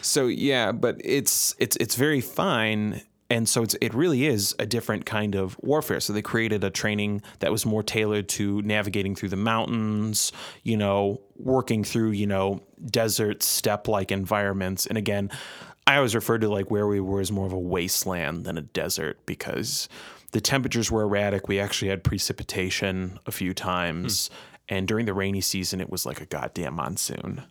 [0.00, 3.02] so yeah, but it's it's it's very fine.
[3.32, 6.00] And so it's, it really is a different kind of warfare.
[6.00, 10.32] So they created a training that was more tailored to navigating through the mountains,
[10.64, 14.84] you know, working through, you know, desert steppe like environments.
[14.84, 15.30] And again,
[15.86, 18.62] I always referred to like where we were as more of a wasteland than a
[18.62, 19.88] desert because
[20.32, 21.46] the temperatures were erratic.
[21.46, 24.28] We actually had precipitation a few times.
[24.28, 24.34] Hmm.
[24.72, 27.42] And during the rainy season, it was like a goddamn monsoon.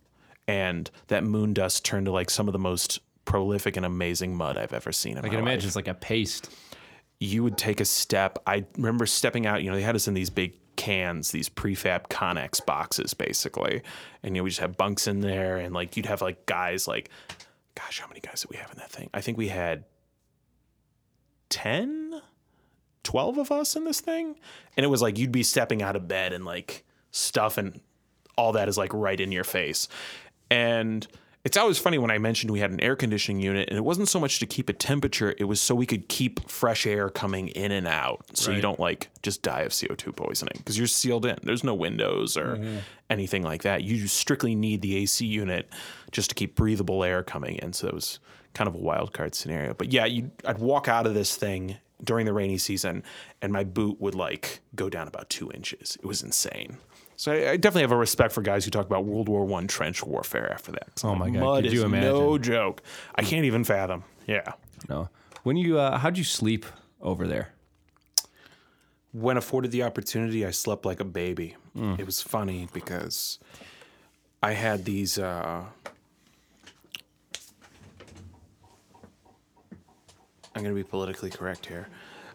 [0.49, 4.57] And that moon dust turned to like some of the most prolific and amazing mud
[4.57, 6.49] I've ever seen in I my can life imagine it's like a paste.
[7.19, 8.39] you would take a step.
[8.47, 12.07] I remember stepping out, you know, they had us in these big cans, these prefab
[12.07, 13.81] Connex boxes, basically.
[14.23, 15.57] And, you know, we just have bunks in there.
[15.57, 17.09] And, like, you'd have, like, guys, like,
[17.75, 19.09] gosh, how many guys did we have in that thing?
[19.13, 19.83] I think we had
[21.49, 22.21] 10,
[23.03, 24.35] 12 of us in this thing.
[24.77, 27.81] And it was like you'd be stepping out of bed and, like, stuff and
[28.37, 29.89] all that is, like, right in your face.
[30.49, 31.07] And,
[31.45, 34.09] it's always funny when I mentioned we had an air conditioning unit, and it wasn't
[34.09, 37.47] so much to keep a temperature; it was so we could keep fresh air coming
[37.49, 40.87] in and out, so you don't like just die of CO two poisoning because you're
[40.87, 41.37] sealed in.
[41.43, 42.77] There's no windows or mm-hmm.
[43.09, 43.83] anything like that.
[43.83, 45.69] You strictly need the AC unit
[46.11, 47.71] just to keep breathable air coming in.
[47.71, 48.19] So it was
[48.53, 49.73] kind of a wild card scenario.
[49.73, 53.03] But yeah, you, I'd walk out of this thing during the rainy season,
[53.41, 55.97] and my boot would like go down about two inches.
[56.01, 56.77] It was insane.
[57.19, 59.67] So I, I definitely have a respect for guys who talk about World War One
[59.67, 61.01] trench warfare after that.
[61.03, 62.81] Oh my God, mud could is you no joke.
[63.13, 64.05] I can't even fathom.
[64.25, 64.53] Yeah.
[64.87, 65.09] No.
[65.43, 66.65] When you uh, how'd you sleep
[67.01, 67.49] over there?
[69.11, 71.57] When afforded the opportunity, I slept like a baby.
[71.75, 73.37] It was funny because
[74.41, 75.19] I had these.
[75.19, 75.65] Uh,
[80.55, 81.89] I'm going to be politically correct here.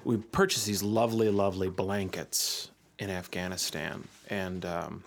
[0.04, 5.04] We purchased these lovely, lovely blankets in Afghanistan, and um,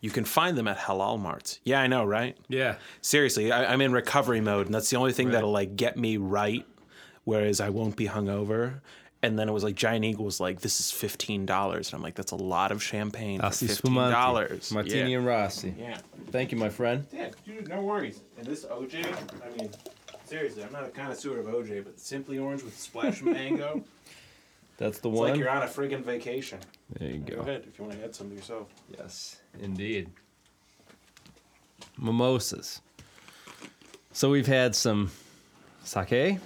[0.00, 1.60] you can find them at halal marts.
[1.64, 2.36] Yeah, I know, right?
[2.48, 2.76] Yeah.
[3.00, 6.16] Seriously, I, I'm in recovery mode, and that's the only thing that'll like get me
[6.16, 6.66] right.
[7.24, 8.80] Whereas I won't be hungover.
[9.24, 12.02] And then it was like Giant Eagle was like, "This is fifteen dollars," and I'm
[12.02, 15.18] like, "That's a lot of champagne for fifteen dollars." Martini yeah.
[15.18, 15.74] and Rossi.
[15.78, 15.98] yeah,
[16.32, 17.06] Thank you, my friend.
[17.12, 18.22] yeah, dude, no worries.
[18.36, 19.70] And this OJ, I mean,
[20.24, 23.84] seriously, I'm not a connoisseur of OJ, but Simply Orange with a splash of mango,
[24.78, 25.30] That's the it's one.
[25.30, 26.58] like you're on a friggin' vacation.
[26.98, 27.40] there you Go go.
[27.42, 28.68] ahead if you want to add some to yourself.
[28.98, 30.10] Yes, indeed.
[31.98, 32.80] Mimosas.
[34.12, 35.10] So we've had some
[35.84, 36.38] sake,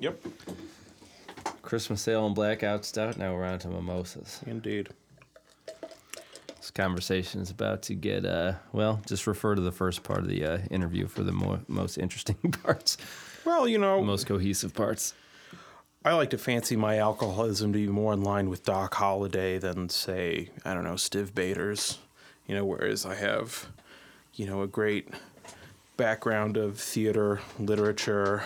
[0.00, 0.20] Yep,
[1.62, 3.16] Christmas ale and blackout stout.
[3.16, 4.40] Now we're on to mimosas.
[4.46, 4.88] indeed.
[6.48, 10.28] Let's conversation is about to get, uh, well, just refer to the first part of
[10.28, 12.96] the uh, interview for the mo- most interesting parts,
[13.44, 15.14] Well, you know, most cohesive parts.
[16.06, 19.88] I like to fancy my alcoholism to be more in line with Doc Holliday than,
[19.88, 21.98] say, I don't know, Stiv Bators.
[22.46, 23.66] You know, whereas I have,
[24.34, 25.08] you know, a great
[25.96, 28.44] background of theater, literature,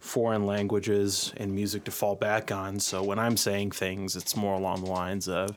[0.00, 2.80] foreign languages, and music to fall back on.
[2.80, 5.56] So when I'm saying things, it's more along the lines of,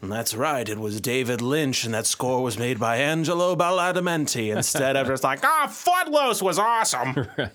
[0.00, 4.56] and that's right, it was David Lynch, and that score was made by Angelo Badalamenti.
[4.56, 7.26] Instead of just like, ah, Footloose was awesome.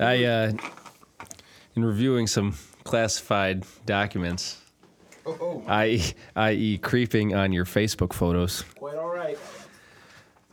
[0.00, 0.22] Right.
[0.22, 0.52] I, uh,
[1.76, 2.54] in reviewing some
[2.84, 4.60] classified documents,
[5.68, 6.02] i.e.,
[6.36, 9.38] i.e., creeping on your Facebook photos, Quite all right.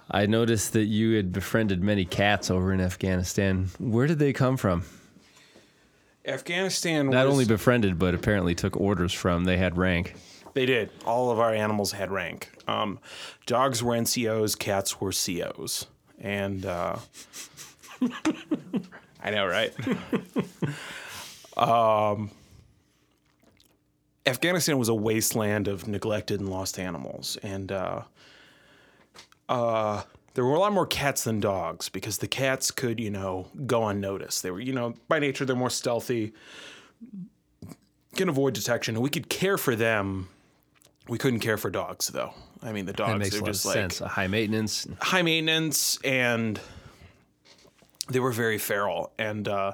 [0.10, 3.70] I noticed that you had befriended many cats over in Afghanistan.
[3.78, 4.84] Where did they come from?
[6.26, 9.46] Afghanistan Not was, only befriended, but apparently took orders from.
[9.46, 10.16] They had rank.
[10.54, 10.90] They did.
[11.06, 12.50] All of our animals had rank.
[12.68, 13.00] Um,
[13.46, 15.88] dogs were NCOs, cats were COs.
[16.20, 16.98] And uh,
[19.24, 19.74] I know, right?
[21.58, 22.32] um,
[24.26, 27.38] Afghanistan was a wasteland of neglected and lost animals.
[27.42, 28.02] And uh,
[29.50, 30.04] uh,
[30.34, 33.88] there were a lot more cats than dogs because the cats could, you know, go
[33.88, 34.44] unnoticed.
[34.44, 36.34] They were, you know, by nature, they're more stealthy,
[38.16, 40.30] can avoid detection, and we could care for them.
[41.08, 42.34] We couldn't care for dogs, though.
[42.62, 44.02] I mean, the dogs makes a are of just like sense.
[44.02, 44.86] A high maintenance.
[45.00, 46.60] high maintenance and
[48.10, 49.74] they were very feral and uh,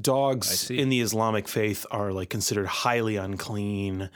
[0.00, 4.10] dogs in the islamic faith are like considered highly unclean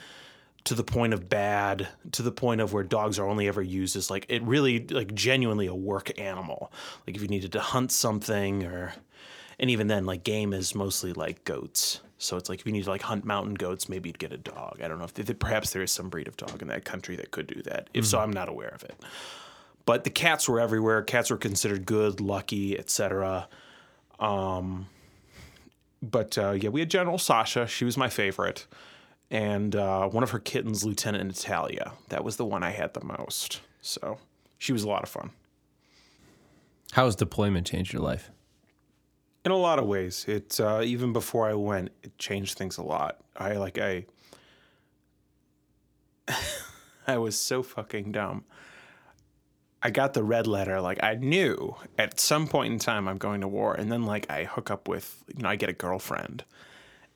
[0.64, 3.96] to the point of bad to the point of where dogs are only ever used
[3.96, 6.70] as like it really like genuinely a work animal.
[7.06, 8.94] Like if you needed to hunt something or
[9.58, 12.00] and even then like game is mostly like goats.
[12.18, 14.38] So it's like if you need to like hunt mountain goats maybe you'd get a
[14.38, 14.80] dog.
[14.82, 17.16] I don't know if if- perhaps there is some breed of dog in that country
[17.16, 17.88] that could do that.
[17.94, 18.94] If so i'm not aware of it.
[19.86, 21.02] But the cats were everywhere.
[21.02, 23.48] Cats were considered good, lucky, etc.
[24.20, 24.86] Um,
[26.02, 27.66] but uh, yeah, we had General Sasha.
[27.66, 28.66] She was my favorite,
[29.30, 31.92] and uh, one of her kittens, Lieutenant Natalia.
[32.08, 33.60] That was the one I had the most.
[33.82, 34.18] So
[34.58, 35.30] she was a lot of fun.
[36.92, 38.30] How has deployment changed your life?
[39.44, 42.82] In a lot of ways, it uh, even before I went, it changed things a
[42.82, 43.20] lot.
[43.36, 44.06] I like I.
[47.06, 48.44] I was so fucking dumb.
[49.82, 50.80] I got the red letter.
[50.80, 54.30] Like I knew at some point in time I'm going to war, and then like
[54.30, 56.44] I hook up with you know I get a girlfriend,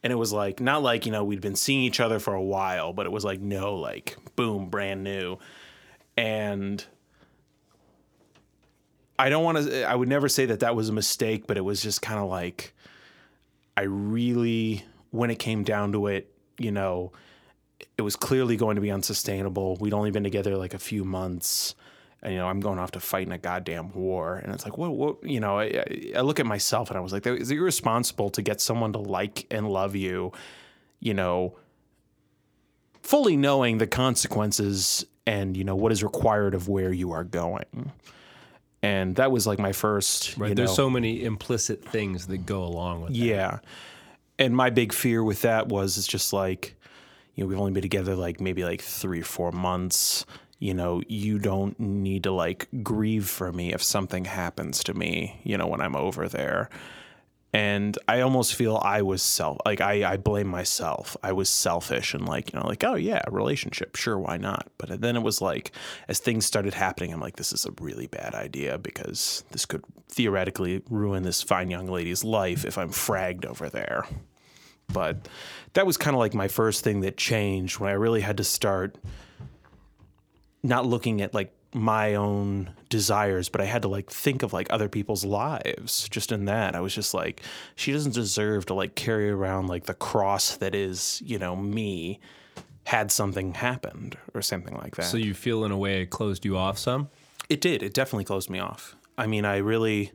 [0.02, 2.42] and it was like not like you know we'd been seeing each other for a
[2.42, 5.38] while, but it was like no like boom brand new,
[6.16, 6.84] and
[9.18, 9.84] I don't want to.
[9.84, 12.28] I would never say that that was a mistake, but it was just kind of
[12.28, 12.74] like
[13.76, 17.12] I really when it came down to it, you know,
[17.96, 19.76] it was clearly going to be unsustainable.
[19.76, 21.76] We'd only been together like a few months.
[22.24, 24.36] And, you know, I'm going off to fight in a goddamn war.
[24.36, 25.84] And it's like, what, what, you know, I,
[26.16, 28.98] I- look at myself and I was like, is it irresponsible to get someone to
[28.98, 30.32] like and love you,
[31.00, 31.56] you know,
[33.02, 37.92] fully knowing the consequences and, you know, what is required of where you are going.
[38.82, 40.50] And that was like my first, Right.
[40.50, 43.18] you There's know, so many implicit things that go along with that.
[43.18, 43.58] yeah.
[44.38, 46.74] And my big fear with that was it's just like,
[47.34, 50.26] you know, we've only been together like maybe like three, four months.
[50.58, 55.40] You know, you don't need to like grieve for me if something happens to me,
[55.42, 56.70] you know, when I'm over there.
[57.54, 61.16] And I almost feel I was self like I, I blame myself.
[61.22, 64.68] I was selfish and like, you know, like, oh yeah, relationship, sure, why not?
[64.76, 65.70] But then it was like
[66.08, 69.84] as things started happening, I'm like, this is a really bad idea because this could
[70.08, 74.04] theoretically ruin this fine young lady's life if I'm fragged over there.
[74.92, 75.28] But
[75.74, 78.44] that was kind of like my first thing that changed when I really had to
[78.44, 78.96] start
[80.64, 84.66] not looking at like my own desires, but I had to like think of like
[84.70, 86.08] other people's lives.
[86.08, 87.42] Just in that, I was just like,
[87.76, 92.18] she doesn't deserve to like carry around like the cross that is, you know, me
[92.84, 95.04] had something happened or something like that.
[95.04, 97.10] So you feel in a way it closed you off some?
[97.48, 97.82] It did.
[97.82, 98.96] It definitely closed me off.
[99.18, 100.12] I mean, I really,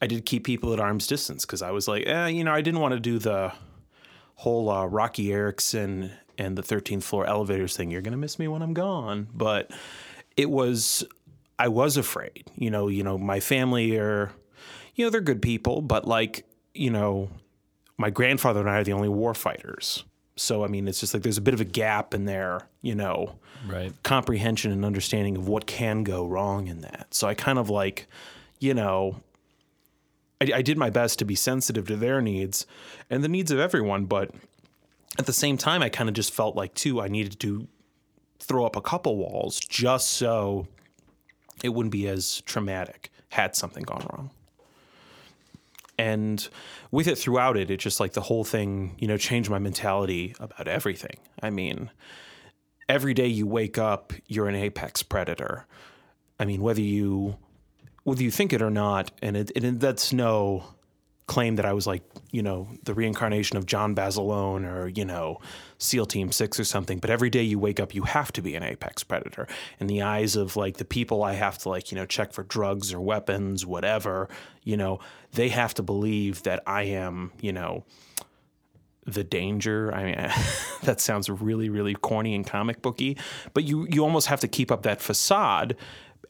[0.00, 2.60] I did keep people at arm's distance because I was like, eh, you know, I
[2.60, 3.52] didn't want to do the
[4.36, 6.12] whole uh, Roky Erickson
[6.42, 7.90] and the 13th floor elevators thing.
[7.90, 9.28] You're gonna miss me when I'm gone.
[9.32, 9.70] But
[10.36, 11.04] it was,
[11.58, 12.44] I was afraid.
[12.56, 14.32] You know, you know, my family are,
[14.94, 17.30] you know, they're good people, but like, you know,
[17.98, 20.04] my grandfather and I are the only war fighters.
[20.36, 22.94] So I mean, it's just like there's a bit of a gap in there, you
[22.94, 23.38] know
[23.68, 23.92] Right.
[24.02, 27.14] comprehension and understanding of what can go wrong in that.
[27.14, 28.08] So I kind of like,
[28.58, 29.20] you know,
[30.40, 32.66] I, I did my best to be sensitive to their needs
[33.08, 34.30] and the needs of everyone, but
[35.18, 37.68] at the same time, I kind of just felt like too I needed to
[38.38, 40.66] throw up a couple walls just so
[41.62, 44.30] it wouldn't be as traumatic had something gone wrong.
[45.98, 46.48] And
[46.90, 50.34] with it throughout it, it just like the whole thing, you know, changed my mentality
[50.40, 51.16] about everything.
[51.42, 51.90] I mean,
[52.88, 55.66] every day you wake up, you're an apex predator.
[56.40, 57.36] I mean, whether you
[58.04, 60.64] whether you think it or not, and it, that's no
[61.26, 65.40] claim that I was like, you know, the reincarnation of John Basilone or, you know,
[65.78, 66.98] SEAL Team Six or something.
[66.98, 69.46] But every day you wake up, you have to be an apex predator.
[69.78, 72.42] In the eyes of like the people I have to like, you know, check for
[72.42, 74.28] drugs or weapons, whatever,
[74.64, 75.00] you know,
[75.32, 77.84] they have to believe that I am, you know,
[79.06, 79.92] the danger.
[79.94, 80.14] I mean,
[80.82, 83.16] that sounds really, really corny and comic booky,
[83.54, 85.76] but you you almost have to keep up that facade,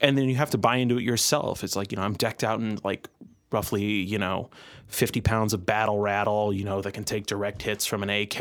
[0.00, 1.62] and then you have to buy into it yourself.
[1.64, 3.08] It's like you know, I'm decked out in like
[3.50, 4.50] roughly you know,
[4.92, 8.40] 50 pounds of battle rattle, you know, that can take direct hits from an AK,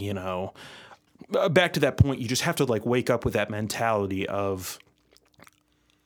[0.00, 0.54] you know.
[1.36, 4.26] Uh, back to that point, you just have to like wake up with that mentality
[4.26, 4.78] of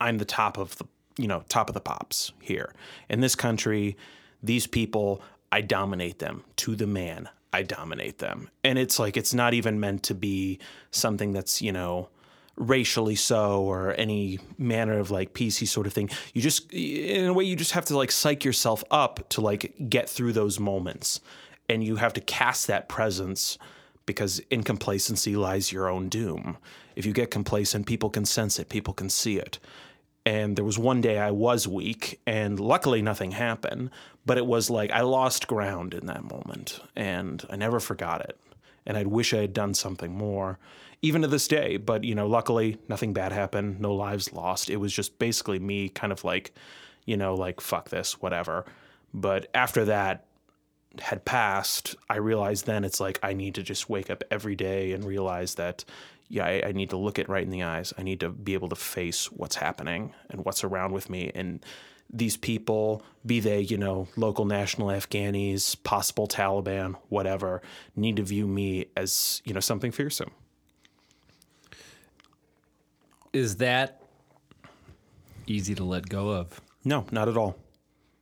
[0.01, 0.85] I'm the top of the
[1.17, 2.73] you know top of the pops here
[3.09, 3.95] in this country.
[4.41, 5.21] These people,
[5.51, 7.29] I dominate them to the man.
[7.53, 8.49] I dominate them.
[8.63, 10.57] And it's like, it's not even meant to be
[10.89, 12.09] something that's, you know,
[12.55, 16.09] racially so or any manner of like PC sort of thing.
[16.33, 19.73] You just, in a way, you just have to like psych yourself up to like
[19.89, 21.19] get through those moments.
[21.69, 23.57] And you have to cast that presence
[24.05, 26.57] because in complacency lies your own doom.
[26.95, 29.59] If you get complacent, people can sense it, people can see it.
[30.25, 33.89] And there was one day I was weak, and luckily nothing happened.
[34.25, 38.39] But it was like I lost ground in that moment, and I never forgot it.
[38.85, 40.59] And I'd wish I had done something more,
[41.03, 41.77] even to this day.
[41.77, 44.71] But, you know, luckily nothing bad happened, no lives lost.
[44.71, 46.53] It was just basically me kind of like,
[47.05, 48.65] you know, like, fuck this, whatever.
[49.13, 50.25] But after that,
[50.99, 54.91] had passed, I realized then it's like I need to just wake up every day
[54.91, 55.85] and realize that
[56.29, 57.93] yeah, I, I, need to look it right in the eyes.
[57.97, 61.31] I need to be able to face what's happening and what's around with me.
[61.35, 61.63] And
[62.11, 67.61] these people, be they, you know, local national Afghanis, possible Taliban, whatever,
[67.95, 70.31] need to view me as, you know, something fearsome.
[73.33, 73.99] Is that
[75.47, 76.61] easy to let go of?
[76.85, 77.57] No, not at all.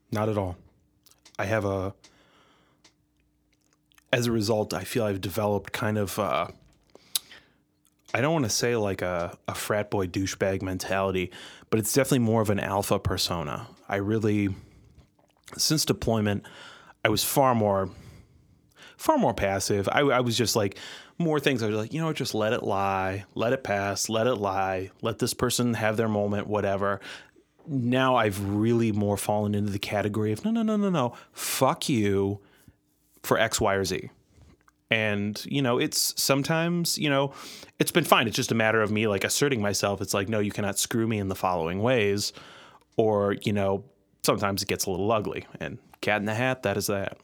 [0.09, 0.55] Not at all.
[1.37, 1.93] I have a,
[4.13, 6.47] as a result, I feel I've developed kind of, uh,
[8.13, 11.31] I don't want to say like a, a frat boy douchebag mentality,
[11.69, 13.67] but it's definitely more of an alpha persona.
[13.89, 14.55] I really,
[15.57, 16.45] since deployment,
[17.03, 17.89] I was far more,
[18.95, 19.89] far more passive.
[19.91, 20.77] I, I was just like,
[21.21, 21.63] more things.
[21.63, 24.91] I was like, you know, just let it lie, let it pass, let it lie,
[25.01, 26.99] let this person have their moment, whatever.
[27.67, 31.87] Now I've really more fallen into the category of no, no, no, no, no, fuck
[31.87, 32.39] you
[33.23, 34.09] for X, Y, or Z.
[34.89, 37.31] And, you know, it's sometimes, you know,
[37.79, 38.27] it's been fine.
[38.27, 40.01] It's just a matter of me like asserting myself.
[40.01, 42.33] It's like, no, you cannot screw me in the following ways.
[42.97, 43.85] Or, you know,
[44.23, 45.47] sometimes it gets a little ugly.
[45.61, 47.17] And cat in the hat, that is that.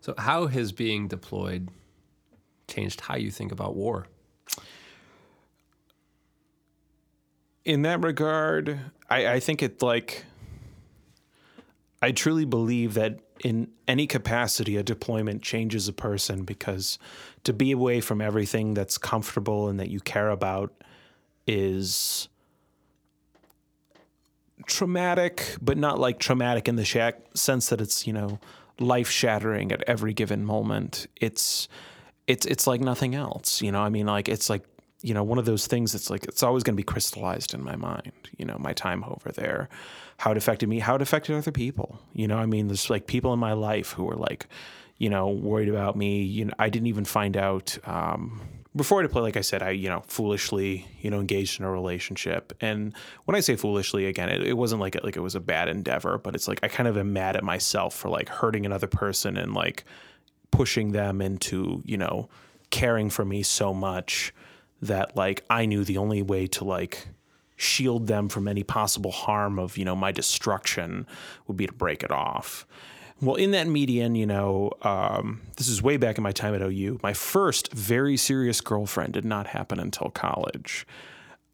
[0.00, 1.68] So, how has being deployed
[2.70, 4.06] changed how you think about war?
[7.64, 10.24] In that regard, I, I think it like,
[12.00, 16.98] I truly believe that in any capacity, a deployment changes a person because
[17.44, 20.72] to be away from everything that's comfortable and that you care about
[21.46, 22.28] is
[24.66, 26.98] traumatic, but not like traumatic in the sh-
[27.34, 28.38] sense that it's, you know,
[28.78, 31.06] life shattering at every given moment.
[31.16, 31.68] It's,
[32.30, 34.64] it's, it's like nothing else, you know, I mean, like, it's like,
[35.02, 37.62] you know, one of those things that's like, it's always going to be crystallized in
[37.62, 39.68] my mind, you know, my time over there
[40.20, 41.98] how it affected me, how it affected other people.
[42.12, 44.48] You know, I mean, there's like people in my life who were like,
[44.98, 46.22] you know, worried about me.
[46.22, 48.42] You know, I didn't even find out um,
[48.76, 49.22] before I play.
[49.22, 52.92] Like I said, I you know foolishly you know engaged in a relationship, and
[53.24, 56.18] when I say foolishly, again, it, it wasn't like like it was a bad endeavor,
[56.18, 59.38] but it's like I kind of am mad at myself for like hurting another person
[59.38, 59.84] and like
[60.50, 62.28] pushing them into you know
[62.70, 64.32] caring for me so much
[64.82, 67.08] that like I knew the only way to like
[67.60, 71.06] shield them from any possible harm of, you know, my destruction
[71.46, 72.66] would be to break it off.
[73.20, 76.62] Well, in that median, you know, um, this is way back in my time at
[76.62, 77.00] OU.
[77.02, 80.86] My first very serious girlfriend did not happen until college.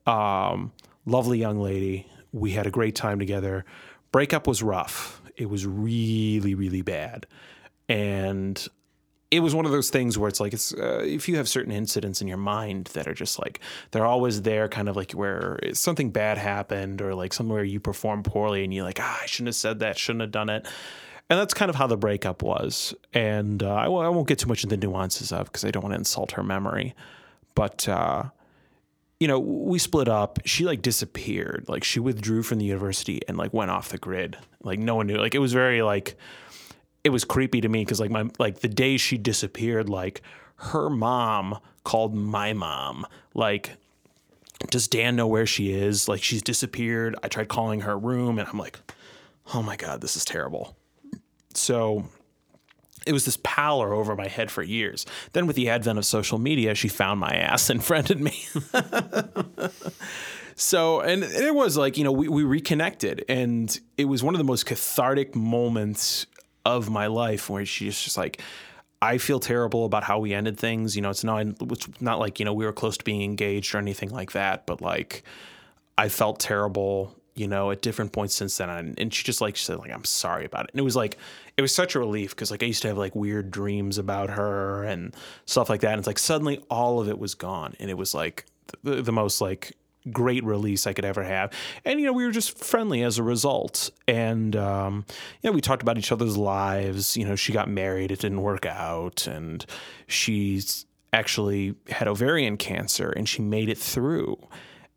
[0.07, 0.71] Um,
[1.07, 2.07] lovely young lady.
[2.31, 3.65] We had a great time together.
[4.13, 5.21] Breakup was rough.
[5.37, 7.27] It was really, really bad.
[7.89, 8.65] And
[9.31, 11.73] it was one of those things where it's like it's uh, if you have certain
[11.73, 13.61] incidents in your mind that are just like
[13.91, 18.25] they're always there kind of like where something bad happened or like somewhere you performed
[18.25, 20.67] poorly and you're like ah i shouldn't have said that shouldn't have done it
[21.29, 24.39] and that's kind of how the breakup was and uh, I, w- I won't get
[24.39, 26.95] too much into the nuances of because i don't want to insult her memory
[27.55, 28.25] but uh,
[29.19, 30.39] you know, we split up.
[30.45, 31.65] She like disappeared.
[31.69, 34.37] Like she withdrew from the university and like went off the grid.
[34.63, 35.17] Like no one knew.
[35.17, 36.17] Like it was very like
[37.07, 40.23] it was creepy to me because like my like the day she disappeared, like
[40.57, 43.07] her mom called my mom.
[43.33, 43.77] Like,
[44.71, 46.09] does Dan know where she is?
[46.09, 47.15] Like she's disappeared.
[47.23, 48.81] I tried calling her room and I'm like,
[49.55, 50.77] oh my God, this is terrible.
[51.55, 52.07] So
[53.07, 55.07] it was this pallor over my head for years.
[55.33, 58.47] Then, with the advent of social media, she found my ass and friended me.
[60.57, 64.39] so, and it was like, you know, we, we reconnected, and it was one of
[64.39, 66.27] the most cathartic moments
[66.67, 68.43] of my life where she's just like,
[69.01, 70.97] I feel terrible about how we ended things.
[70.97, 73.75] You know, it's not, it's not like, you know, we were close to being engaged
[73.75, 75.23] or anything like that, but like,
[75.97, 78.95] I felt terrible you know, at different points since then.
[78.99, 80.71] And, she just like she said, like, I'm sorry about it.
[80.73, 81.19] And it was like
[81.57, 84.31] it was such a relief because like I used to have like weird dreams about
[84.31, 85.15] her and
[85.45, 85.93] stuff like that.
[85.93, 87.77] And it's like suddenly all of it was gone.
[87.79, 88.47] And it was like
[88.83, 89.75] the, the most like
[90.13, 91.53] great release I could ever have.
[91.85, 93.91] And, you know, we were just friendly as a result.
[94.07, 95.05] And, um,
[95.43, 97.17] you know, we talked about each other's lives.
[97.17, 99.27] You know, she got married, it didn't work out.
[99.27, 99.65] And
[100.07, 104.37] she's actually had ovarian cancer and she made it through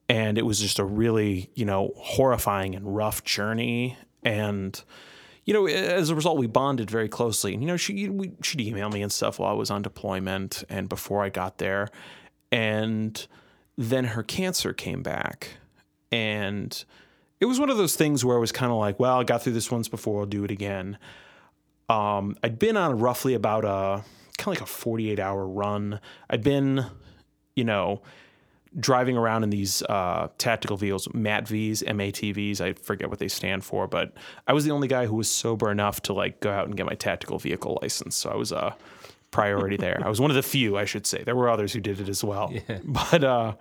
[0.09, 4.83] and it was just a really you know horrifying and rough journey and
[5.45, 8.59] you know as a result we bonded very closely and you know she we, she'd
[8.59, 11.87] email me and stuff while i was on deployment and before i got there
[12.51, 13.27] and
[13.79, 15.51] then her cancer came back
[16.11, 16.83] and
[17.39, 19.41] it was one of those things where i was kind of like well i got
[19.41, 20.97] through this once before i'll do it again
[21.87, 24.03] um, i'd been on roughly about a
[24.37, 26.85] kind of like a 48 hour run i'd been
[27.55, 28.01] you know
[28.77, 32.61] driving around in these uh, tactical vehicles, MATVs, MATVs.
[32.61, 34.13] I forget what they stand for, but
[34.47, 36.85] I was the only guy who was sober enough to like go out and get
[36.85, 38.15] my tactical vehicle license.
[38.15, 38.75] So I was a
[39.31, 40.01] priority there.
[40.03, 41.23] I was one of the few, I should say.
[41.23, 42.79] There were others who did it as well, yeah.
[42.83, 43.55] but uh,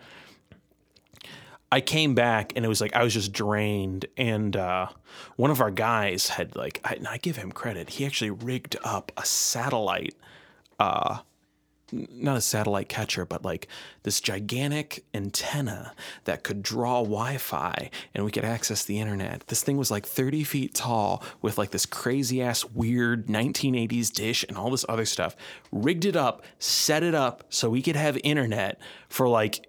[1.70, 4.06] I came back and it was like I was just drained.
[4.16, 4.88] And uh,
[5.36, 7.90] one of our guys had like, I, I give him credit.
[7.90, 10.14] He actually rigged up a satellite
[10.78, 11.18] uh,
[11.92, 13.68] not a satellite catcher, but like
[14.02, 15.92] this gigantic antenna
[16.24, 19.46] that could draw Wi Fi and we could access the internet.
[19.46, 24.44] This thing was like 30 feet tall with like this crazy ass weird 1980s dish
[24.48, 25.36] and all this other stuff.
[25.72, 29.66] Rigged it up, set it up so we could have internet for like,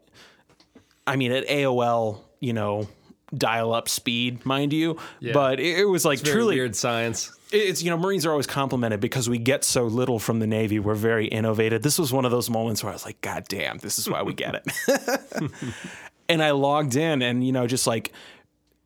[1.08, 2.88] I mean, at AOL, you know,
[3.36, 4.98] dial up speed, mind you.
[5.20, 5.34] Yeah.
[5.34, 9.00] But it, it was like truly weird science it's you know marines are always complimented
[9.00, 12.32] because we get so little from the navy we're very innovative this was one of
[12.32, 15.52] those moments where i was like god damn this is why we get it
[16.30, 18.14] and i logged in and you know just like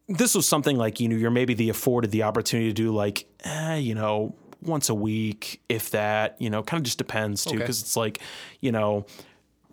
[0.07, 3.25] this was something like you know you're maybe the afforded the opportunity to do like
[3.43, 7.57] eh, you know once a week if that you know kind of just depends too
[7.57, 7.85] because okay.
[7.85, 8.19] it's like
[8.61, 9.05] you know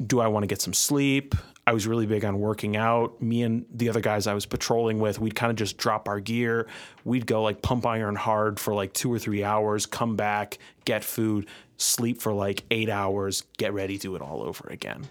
[0.04, 1.34] do i want to get some sleep
[1.66, 3.20] I was really big on working out.
[3.22, 6.18] Me and the other guys I was patrolling with, we'd kind of just drop our
[6.18, 6.66] gear.
[7.04, 11.04] We'd go like pump iron hard for like two or three hours, come back, get
[11.04, 11.46] food,
[11.76, 15.06] sleep for like eight hours, get ready, do it all over again.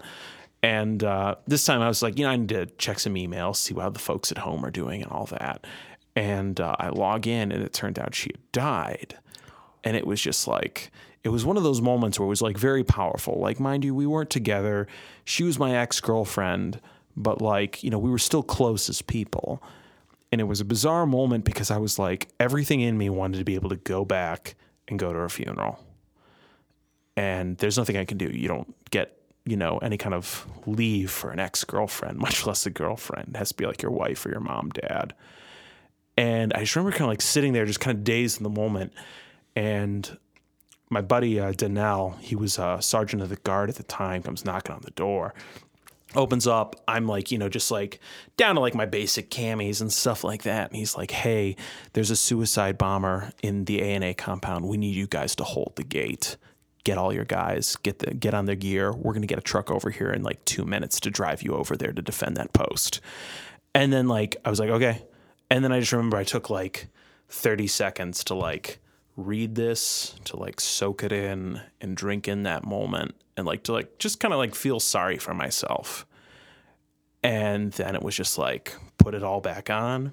[0.62, 3.56] And uh, this time I was like, you know, I need to check some emails,
[3.56, 5.66] see how the folks at home are doing and all that.
[6.14, 9.16] And uh, I log in and it turned out she had died.
[9.82, 10.90] And it was just like,
[11.22, 13.38] it was one of those moments where it was like very powerful.
[13.38, 14.86] Like, mind you, we weren't together.
[15.24, 16.80] She was my ex girlfriend,
[17.16, 19.62] but like, you know, we were still close as people.
[20.32, 23.44] And it was a bizarre moment because I was like, everything in me wanted to
[23.44, 24.54] be able to go back
[24.88, 25.84] and go to her funeral.
[27.16, 28.26] And there's nothing I can do.
[28.26, 32.64] You don't get, you know, any kind of leave for an ex girlfriend, much less
[32.64, 33.30] a girlfriend.
[33.34, 35.12] It has to be like your wife or your mom, dad.
[36.16, 38.50] And I just remember kind of like sitting there, just kind of dazed in the
[38.50, 38.92] moment.
[39.56, 40.18] And
[40.90, 44.44] my buddy uh, Danell, he was a sergeant of the guard at the time, comes
[44.44, 45.32] knocking on the door.
[46.16, 48.00] Opens up, I'm like, you know, just like
[48.36, 50.68] down to like my basic camis and stuff like that.
[50.68, 51.54] And he's like, hey,
[51.92, 54.66] there's a suicide bomber in the ANA compound.
[54.66, 56.36] We need you guys to hold the gate.
[56.82, 58.92] Get all your guys, get the get on their gear.
[58.92, 61.76] We're gonna get a truck over here in like two minutes to drive you over
[61.76, 63.00] there to defend that post.
[63.74, 65.02] And then like I was like, okay.
[65.50, 66.88] And then I just remember I took like
[67.28, 68.79] 30 seconds to like
[69.26, 73.72] read this, to like soak it in and drink in that moment and like to
[73.72, 76.06] like just kind of like feel sorry for myself.
[77.22, 80.12] And then it was just like put it all back on,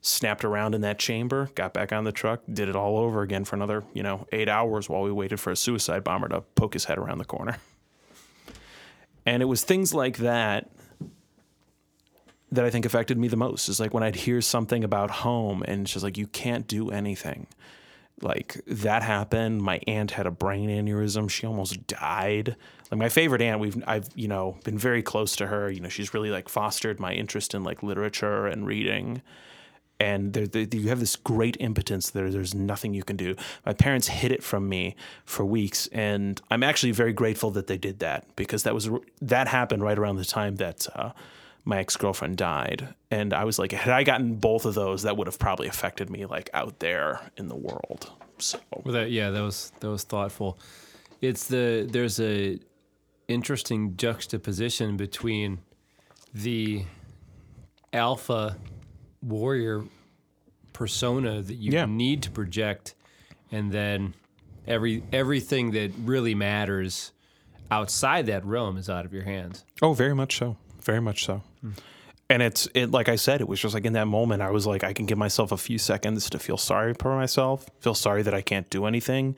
[0.00, 3.44] snapped around in that chamber, got back on the truck, did it all over again
[3.44, 6.74] for another, you know, eight hours while we waited for a suicide bomber to poke
[6.74, 7.58] his head around the corner.
[9.26, 10.70] And it was things like that
[12.50, 13.68] that I think affected me the most.
[13.68, 17.46] Is like when I'd hear something about home and she's like, you can't do anything
[18.22, 19.62] like that happened.
[19.62, 21.30] My aunt had a brain aneurysm.
[21.30, 22.56] She almost died.
[22.90, 25.70] Like my favorite aunt, we've I've you know been very close to her.
[25.70, 29.22] You know, she's really like fostered my interest in like literature and reading.
[30.00, 30.36] And
[30.72, 32.30] you have this great impotence there.
[32.30, 33.34] There's nothing you can do.
[33.66, 34.94] My parents hid it from me
[35.24, 38.88] for weeks, and I'm actually very grateful that they did that because that was
[39.20, 41.10] that happened right around the time that uh,
[41.68, 45.18] my ex girlfriend died, and I was like, had I gotten both of those, that
[45.18, 48.10] would have probably affected me like out there in the world.
[48.38, 50.58] So Well, that yeah, that was that was thoughtful.
[51.20, 52.58] It's the there's a
[53.28, 55.58] interesting juxtaposition between
[56.32, 56.84] the
[57.92, 58.56] alpha
[59.20, 59.84] warrior
[60.72, 61.84] persona that you Yeah.
[61.86, 62.94] need to project,
[63.52, 64.14] and then
[64.66, 67.12] every everything that really matters
[67.70, 69.64] outside that realm is out of your hands.
[69.82, 70.56] Oh, very much so.
[70.80, 71.42] Very much so.
[72.30, 74.66] And it's it like I said, it was just like in that moment I was
[74.66, 78.22] like, I can give myself a few seconds to feel sorry for myself, feel sorry
[78.22, 79.34] that I can't do anything,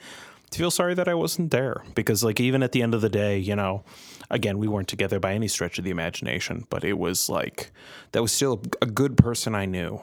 [0.50, 1.84] to feel sorry that I wasn't there.
[1.94, 3.84] Because like even at the end of the day, you know,
[4.28, 7.70] again, we weren't together by any stretch of the imagination, but it was like
[8.10, 10.02] that was still a good person I knew.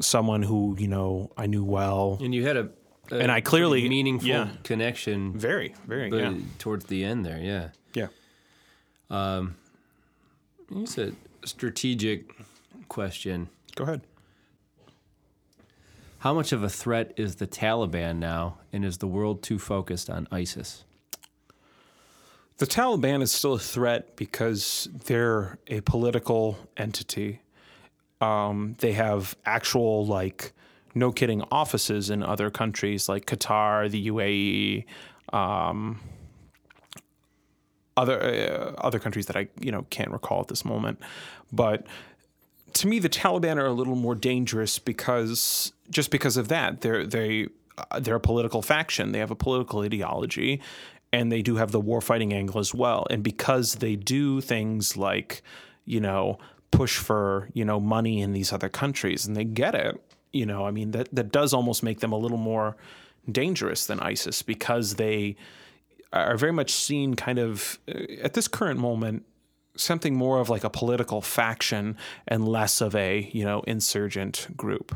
[0.00, 2.18] Someone who, you know, I knew well.
[2.20, 2.68] And you had a,
[3.12, 4.48] a And I clearly- meaningful yeah.
[4.64, 6.34] connection Very, very, yeah.
[6.58, 7.38] towards the end there.
[7.38, 7.68] Yeah.
[7.94, 8.08] Yeah.
[9.10, 9.56] Um,
[10.70, 11.12] you a
[11.46, 12.30] strategic
[12.88, 13.48] question.
[13.74, 14.02] Go ahead.
[16.18, 20.08] How much of a threat is the Taliban now, and is the world too focused
[20.08, 20.84] on ISIS?
[22.56, 27.42] The Taliban is still a threat because they're a political entity.
[28.20, 30.52] Um, they have actual, like,
[30.94, 34.84] no kidding, offices in other countries like Qatar, the UAE,
[35.36, 36.00] um,
[37.96, 41.00] other uh, other countries that I you know can't recall at this moment.
[41.52, 41.86] But
[42.74, 47.06] to me, the Taliban are a little more dangerous because just because of that, they're
[47.06, 49.12] they uh, they're a political faction.
[49.12, 50.60] They have a political ideology,
[51.12, 53.06] and they do have the war fighting angle as well.
[53.10, 55.42] And because they do things like,
[55.84, 56.38] you know,
[56.70, 60.00] push for you know money in these other countries, and they get it.
[60.32, 62.76] You know, I mean that that does almost make them a little more
[63.30, 65.36] dangerous than ISIS because they
[66.22, 67.92] are very much seen kind of uh,
[68.22, 69.24] at this current moment
[69.76, 71.96] something more of like a political faction
[72.28, 74.94] and less of a you know insurgent group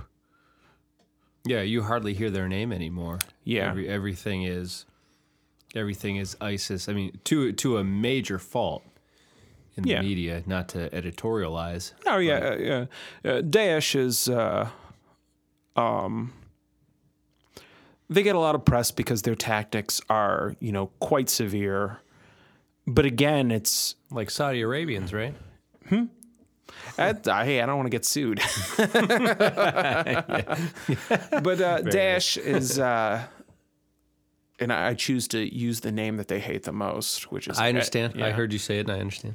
[1.44, 3.18] Yeah, you hardly hear their name anymore.
[3.44, 3.70] Yeah.
[3.70, 4.84] Every, everything is
[5.74, 6.88] everything is ISIS.
[6.88, 8.82] I mean, to to a major fault
[9.76, 10.02] in the Yeah.
[10.02, 11.92] media, not to editorialize.
[12.06, 12.84] oh yeah uh, yeah
[13.30, 14.68] uh, daesh is uh
[15.76, 16.32] um
[18.10, 22.00] they get a lot of press because their tactics are you know quite severe
[22.88, 25.34] but again it's Like Saudi Arabians, right?
[26.98, 28.38] I, I- hey, I don't want to get sued.
[28.76, 28.86] but
[31.60, 33.24] uh, Daesh is, uh,
[34.58, 37.58] and I I choose to use the name that they hate the most, which is
[37.58, 38.14] I understand.
[38.16, 38.30] I yeah.
[38.32, 39.34] heard you say it, and I understand.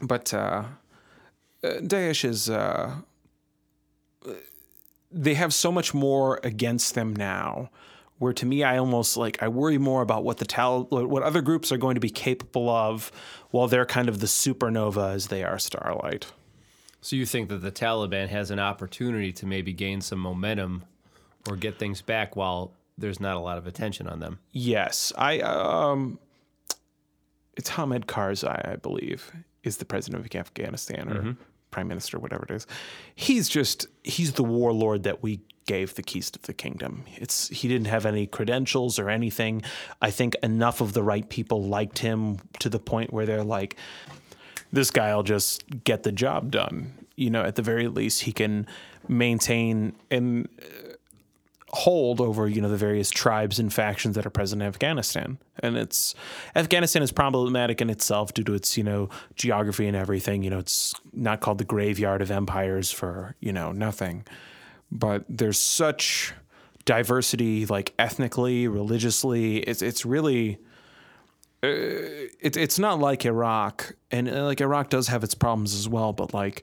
[0.00, 0.64] But uh,
[1.62, 2.50] uh, Daesh is.
[2.50, 2.96] Uh,
[5.12, 7.70] they have so much more against them now.
[8.18, 11.42] Where to me, I almost like I worry more about what the tal- what other
[11.42, 13.12] groups are going to be capable of,
[13.50, 16.26] while they're kind of the supernova as they are Starlight.
[17.02, 20.84] So you think that the Taliban has an opportunity to maybe gain some momentum
[21.48, 24.38] or get things back while there's not a lot of attention on them?
[24.50, 26.18] Yes, I um,
[27.56, 29.30] it's Hamid Karzai, I believe,
[29.62, 31.36] is the president of Afghanistan or
[31.70, 32.66] prime minister, whatever it is.
[33.14, 37.04] He's just he's the warlord that we gave the keys to the kingdom.
[37.16, 39.62] It's he didn't have any credentials or anything.
[40.00, 43.76] I think enough of the right people liked him to the point where they're like,
[44.72, 46.94] this guy'll just get the job done.
[47.16, 48.66] You know, at the very least, he can
[49.08, 50.86] maintain and uh,
[51.70, 55.38] hold over you know the various tribes and factions that are present in Afghanistan.
[55.60, 56.14] And it's
[56.54, 60.42] Afghanistan is problematic in itself due to its you know geography and everything.
[60.42, 64.24] You know, it's not called the graveyard of empires for you know nothing.
[64.90, 66.32] But there's such
[66.84, 69.58] diversity, like ethnically, religiously.
[69.58, 70.58] It's it's really
[71.62, 76.12] it, it's not like Iraq, and uh, like Iraq does have its problems as well.
[76.12, 76.62] But like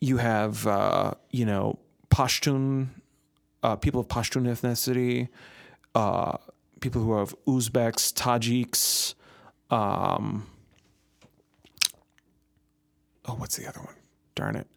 [0.00, 1.78] you have, uh, you know,
[2.10, 2.88] Pashtun,
[3.62, 5.28] uh, people of Pashtun ethnicity,
[5.94, 6.38] uh,
[6.80, 9.14] people who have Uzbeks, Tajiks.
[9.70, 10.46] Um,
[13.26, 13.94] oh, what's the other one?
[14.34, 14.68] Darn it!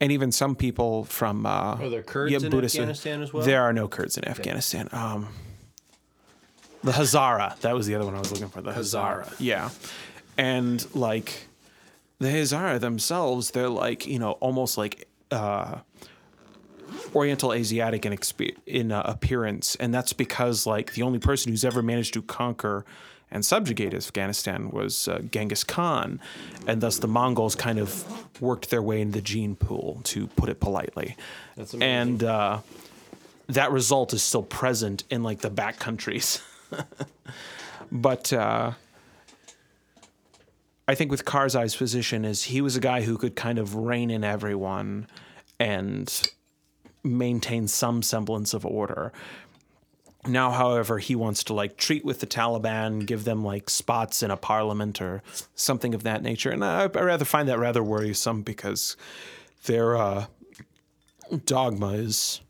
[0.00, 3.44] And even some people from uh, Are there Kurds in Afghanistan as well?
[3.44, 4.88] There are no Kurds in Afghanistan.
[4.92, 5.28] Um,
[6.84, 7.58] the Hazara.
[7.60, 8.60] That was the other one I was looking for.
[8.60, 9.34] The Hazara.
[9.38, 9.70] Yeah.
[10.36, 11.48] And like
[12.18, 15.78] the Hazara themselves, they're like, you know, almost like uh
[17.14, 21.64] Oriental Asiatic in expe- in uh, appearance, and that's because like the only person who's
[21.64, 22.84] ever managed to conquer
[23.30, 26.20] and subjugate Afghanistan was uh, Genghis Khan,
[26.66, 30.48] and thus the Mongols kind of worked their way into the gene pool, to put
[30.48, 31.16] it politely.
[31.80, 32.60] And uh,
[33.48, 36.40] that result is still present in like the back countries.
[37.92, 38.72] but uh,
[40.88, 44.10] I think with Karzai's position is he was a guy who could kind of rein
[44.10, 45.08] in everyone
[45.58, 46.30] and
[47.02, 49.12] maintain some semblance of order.
[50.28, 54.30] Now, however, he wants to like treat with the Taliban, give them like spots in
[54.30, 55.22] a parliament or
[55.54, 58.96] something of that nature, and I, I rather find that rather worrisome because
[59.64, 60.26] their uh,
[61.44, 62.40] dogma is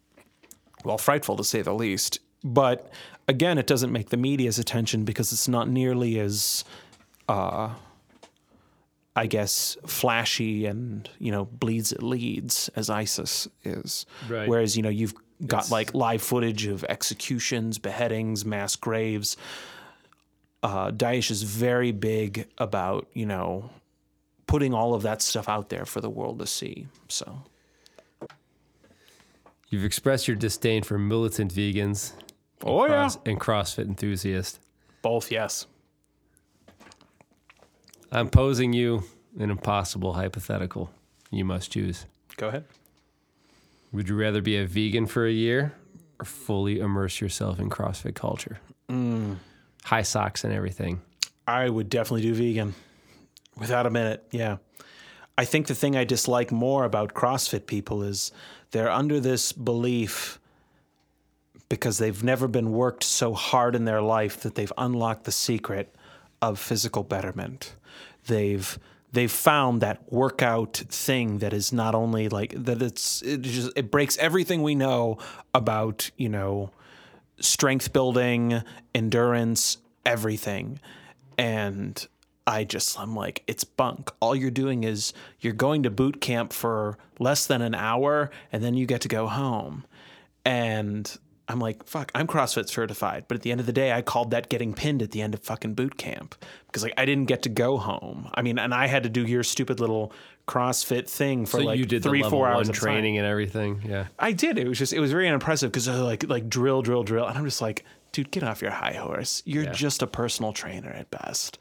[0.85, 2.21] well frightful to say the least.
[2.45, 2.91] But
[3.29, 6.65] again, it doesn't make the media's attention because it's not nearly as
[7.29, 7.71] uh,
[9.17, 14.05] I guess, flashy and you know bleeds it leads as ISIS is.
[14.29, 14.47] Right.
[14.47, 15.15] Whereas you know you've
[15.45, 19.37] got like live footage of executions, beheadings, mass graves.
[20.63, 23.71] Uh, Daesh is very big about you know
[24.47, 26.87] putting all of that stuff out there for the world to see.
[27.09, 27.43] So
[29.69, 32.13] You've expressed your disdain for militant vegans
[32.65, 34.61] oh cross- and CrossFit enthusiasts.
[35.03, 35.67] both yes.
[38.13, 39.03] I'm posing you
[39.39, 40.91] an impossible hypothetical.
[41.31, 42.07] You must choose.
[42.37, 42.65] Go ahead.
[43.93, 45.73] Would you rather be a vegan for a year
[46.19, 48.59] or fully immerse yourself in CrossFit culture?
[48.89, 49.37] Mm.
[49.85, 51.01] High socks and everything.
[51.47, 52.75] I would definitely do vegan
[53.57, 54.27] without a minute.
[54.31, 54.57] Yeah.
[55.39, 58.33] I think the thing I dislike more about CrossFit people is
[58.71, 60.41] they're under this belief
[61.69, 65.95] because they've never been worked so hard in their life that they've unlocked the secret
[66.41, 67.75] of physical betterment.
[68.27, 68.79] They've
[69.17, 73.91] they've found that workout thing that is not only like that it's it just it
[73.91, 75.17] breaks everything we know
[75.55, 76.71] about, you know,
[77.41, 78.63] strength building,
[78.95, 80.79] endurance, everything.
[81.39, 82.07] And
[82.47, 84.11] I just, I'm like, it's bunk.
[84.21, 88.63] All you're doing is you're going to boot camp for less than an hour and
[88.63, 89.87] then you get to go home.
[90.45, 91.17] And
[91.49, 93.27] I'm like, fuck, I'm CrossFit certified.
[93.29, 95.33] But at the end of the day, I called that getting pinned at the end
[95.35, 96.35] of fucking boot camp
[96.67, 98.29] because like I didn't get to go home.
[98.35, 100.13] I mean, and I had to do your stupid little
[100.49, 102.97] CrossFit thing for So like three, four hours of training.
[103.03, 103.81] training and everything.
[103.85, 104.07] Yeah.
[104.19, 104.59] I did.
[104.59, 107.39] It was just it was very unimpressive because uh, like like drill, drill, drill, and
[107.39, 109.43] I'm just like, dude, get off your high horse.
[109.45, 109.73] You're Yeah.
[109.73, 111.59] just a personal trainer at best,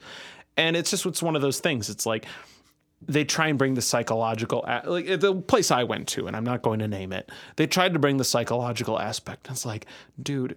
[0.56, 1.90] and it's just it's one of those things.
[1.90, 2.26] It's like
[3.02, 6.62] they try and bring the psychological like the place I went to, and I'm not
[6.62, 7.30] going to name it.
[7.56, 9.48] They tried to bring the psychological aspect.
[9.50, 9.86] It's like,
[10.22, 10.56] dude.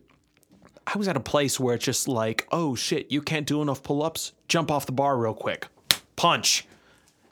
[0.92, 3.84] I was at a place where it's just like, oh shit, you can't do enough
[3.84, 4.34] pull ups.
[4.48, 5.68] Jump off the bar real quick.
[6.16, 6.66] Punch.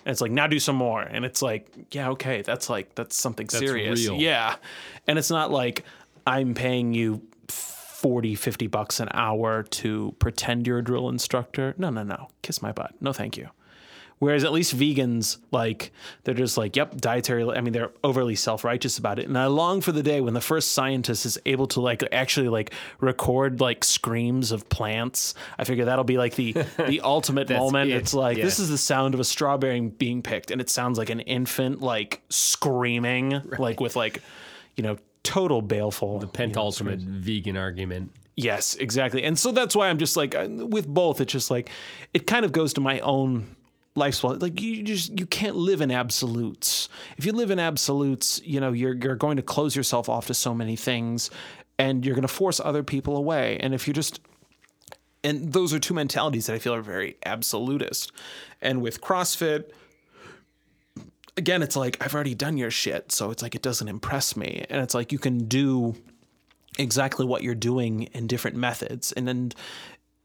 [0.05, 1.01] And it's like, now do some more.
[1.01, 4.07] And it's like, yeah, okay, that's like, that's something serious.
[4.07, 4.19] real.
[4.19, 4.57] Yeah.
[5.07, 5.85] And it's not like
[6.27, 11.73] I'm paying you 40, 50 bucks an hour to pretend you're a drill instructor.
[11.79, 12.27] No, no, no.
[12.43, 12.93] Kiss my butt.
[13.01, 13.49] No, thank you.
[14.19, 15.91] Whereas at least vegans, like,
[16.23, 17.43] they're just like, yep, dietary.
[17.49, 19.27] I mean, they're overly self righteous about it.
[19.27, 22.49] And I long for the day when the first scientist is able to, like, actually,
[22.49, 25.35] like, record, like, screams of plants.
[25.59, 26.53] I figure that'll be, like, the,
[26.87, 27.91] the ultimate moment.
[27.91, 27.95] it.
[27.97, 28.45] It's like, Yeah.
[28.45, 30.49] this is the sound of a strawberry being picked.
[30.49, 34.21] And it sounds like an infant, like, screaming, like, with, like,
[34.75, 36.19] you know, total baleful.
[36.19, 38.11] The Pentultimate vegan argument.
[38.35, 39.23] Yes, exactly.
[39.23, 41.19] And so that's why I'm just like uh, with both.
[41.21, 41.71] It's just like
[42.13, 43.55] it kind of goes to my own
[43.97, 44.35] lifestyle.
[44.35, 46.89] Like you just you can't live in absolutes.
[47.17, 50.33] If you live in absolutes, you know you're you're going to close yourself off to
[50.33, 51.29] so many things,
[51.77, 53.57] and you're going to force other people away.
[53.59, 54.21] And if you're just
[55.23, 58.11] and those are two mentalities that I feel are very absolutist.
[58.61, 59.71] And with CrossFit,
[61.35, 64.65] again, it's like I've already done your shit, so it's like it doesn't impress me.
[64.69, 65.95] And it's like you can do
[66.79, 69.51] exactly what you're doing in different methods and then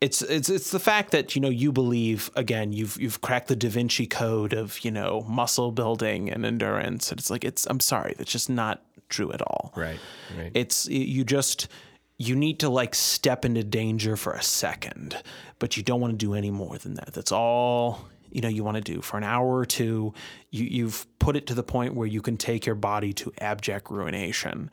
[0.02, 3.56] it's it's it's the fact that you know you believe again you've you've cracked the
[3.56, 7.80] da vinci code of you know muscle building and endurance and it's like it's i'm
[7.80, 10.00] sorry that's just not true at all Right.
[10.36, 10.50] Right.
[10.54, 11.68] it's you just
[12.18, 15.16] you need to like step into danger for a second
[15.58, 18.00] but you don't want to do any more than that that's all
[18.30, 20.14] you know you want to do for an hour or two
[20.50, 23.90] you you've put it to the point where you can take your body to abject
[23.90, 24.70] ruination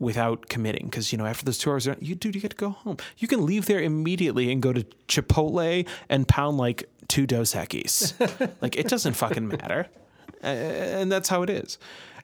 [0.00, 2.70] without committing because you know after those two hours you dude you get to go
[2.70, 2.96] home.
[3.18, 8.14] You can leave there immediately and go to chipotle and pound like two dos Equis.
[8.62, 9.86] like it doesn't fucking matter.
[10.42, 11.78] And that's how it is.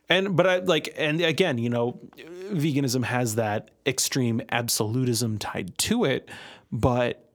[0.09, 1.99] And but i like and again you know
[2.53, 6.29] veganism has that extreme absolutism tied to it
[6.71, 7.29] but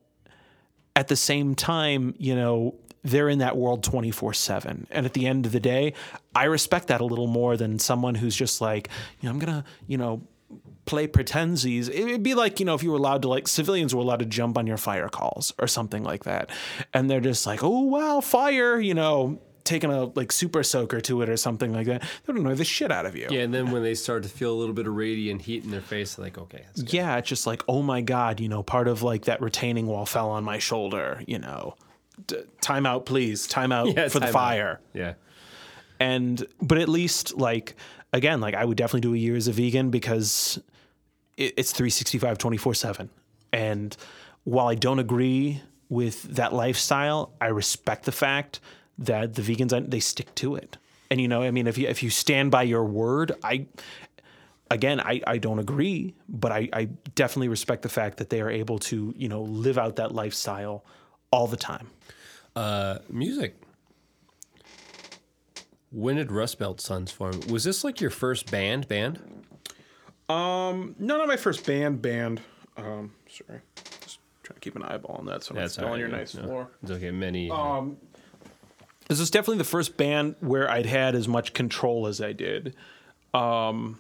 [0.95, 4.87] at the same time you know they're in that world 24 7.
[4.91, 5.93] And at the end of the day,
[6.35, 8.89] I respect that a little more than someone who's just like,
[9.19, 10.21] you know, I'm going to, you know,
[10.85, 11.89] play pretensies.
[11.89, 14.25] It'd be like, you know, if you were allowed to, like, civilians were allowed to
[14.25, 16.49] jump on your fire calls or something like that.
[16.93, 21.21] And they're just like, oh, wow, fire, you know, taking a, like, super soaker to
[21.21, 22.01] it or something like that.
[22.01, 23.27] They don't annoy the shit out of you.
[23.29, 25.71] Yeah, and then when they start to feel a little bit of radiant heat in
[25.71, 26.65] their face, like, okay.
[26.75, 30.05] Yeah, it's just like, oh my God, you know, part of like that retaining wall
[30.05, 31.75] fell on my shoulder, you know.
[32.61, 33.47] Time out, please.
[33.47, 34.33] Time out Yeah, for the time out.
[34.33, 34.79] fire.
[34.93, 35.13] Yeah.
[35.99, 37.75] and but at least like
[38.13, 40.59] again like i would definitely do a year as a vegan because
[41.37, 43.09] it, it's 365 24 7
[43.53, 43.95] and
[44.43, 48.59] while i don't agree with that lifestyle i respect the fact
[48.97, 50.77] that the vegans they stick to it
[51.11, 53.65] and you know i mean if you if you stand by your word i
[54.71, 58.49] again i, I don't agree but I, I definitely respect the fact that they are
[58.49, 60.83] able to you know live out that lifestyle
[61.31, 61.87] all the time
[62.55, 63.55] Uh, music.
[65.91, 67.39] When did Rust Belt Sons form?
[67.49, 68.87] Was this like your first band?
[68.87, 69.19] Band?
[70.29, 72.01] Um, no, not my first band.
[72.01, 72.41] Band.
[72.77, 73.59] Um, sorry,
[74.05, 76.33] just trying to keep an eyeball on that so I'm not That's spilling your nice
[76.33, 76.43] no.
[76.43, 76.71] floor.
[76.81, 77.11] It's okay.
[77.11, 77.51] Many.
[77.51, 77.97] Um,
[79.09, 82.73] this was definitely the first band where I'd had as much control as I did.
[83.33, 83.99] Um,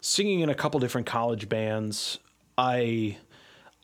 [0.00, 2.18] singing in a couple different college bands,
[2.58, 3.18] I,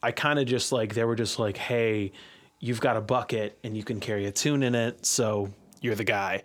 [0.02, 2.10] I kind of just like they were just like, hey,
[2.60, 5.50] you've got a bucket and you can carry a tune in it, so
[5.80, 6.42] you're the guy.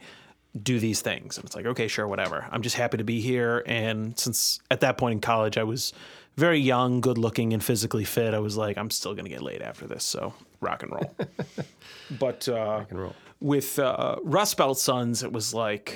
[0.62, 2.46] Do these things, and it's like, okay, sure, whatever.
[2.52, 5.94] I'm just happy to be here, and since at that point in college I was
[6.36, 9.62] very young, good looking, and physically fit, I was like, I'm still gonna get laid
[9.62, 11.16] after this, so rock and roll.
[12.20, 13.16] but uh, and roll.
[13.40, 15.96] with uh, Rust Belt Sons, it was like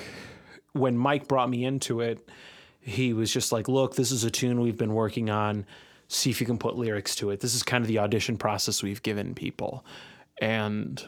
[0.72, 2.26] when Mike brought me into it,
[2.80, 5.66] he was just like, "Look, this is a tune we've been working on.
[6.08, 7.40] See if you can put lyrics to it.
[7.40, 9.84] This is kind of the audition process we've given people."
[10.40, 11.04] And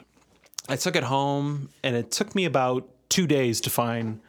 [0.67, 4.19] I took it home, and it took me about two days to find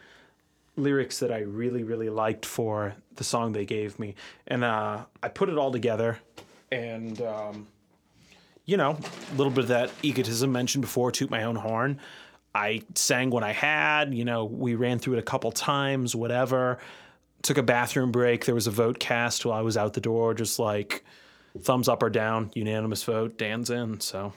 [0.76, 4.14] lyrics that I really, really liked for the song they gave me.
[4.46, 6.18] And uh, I put it all together,
[6.70, 7.66] and um,
[8.64, 8.96] you know,
[9.32, 11.98] a little bit of that egotism mentioned before, toot my own horn.
[12.54, 16.78] I sang what I had, you know, we ran through it a couple times, whatever.
[17.42, 18.44] Took a bathroom break.
[18.44, 21.04] There was a vote cast while I was out the door, just like
[21.58, 24.00] thumbs up or down, unanimous vote, Dan's in.
[24.00, 24.32] So,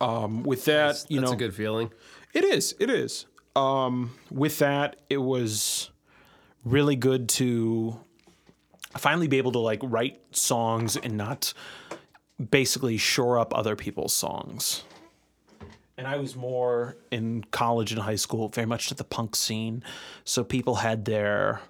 [0.00, 1.90] um, with that, you know That's know, a good feeling.
[2.34, 2.74] it is.
[2.78, 3.26] It is.
[3.56, 5.90] Um, with that, it was
[6.64, 7.98] really good to
[8.96, 11.52] finally be able to like write songs and not
[12.50, 14.84] basically shore up other people's songs.
[15.98, 19.84] And I was more in college and high school, very much to the punk scene.
[20.24, 21.60] So people had their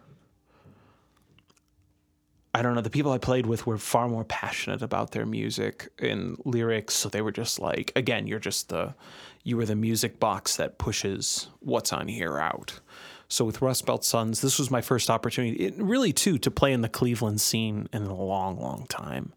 [2.55, 5.89] I don't know, the people I played with were far more passionate about their music
[5.99, 6.95] and lyrics.
[6.95, 8.95] So they were just like, again, you're just the,
[9.43, 12.81] you were the music box that pushes what's on here out.
[13.29, 16.75] So with Rust Belt Sons, this was my first opportunity, it, really too, to play
[16.75, 19.33] in the Cleveland scene in a long, long time.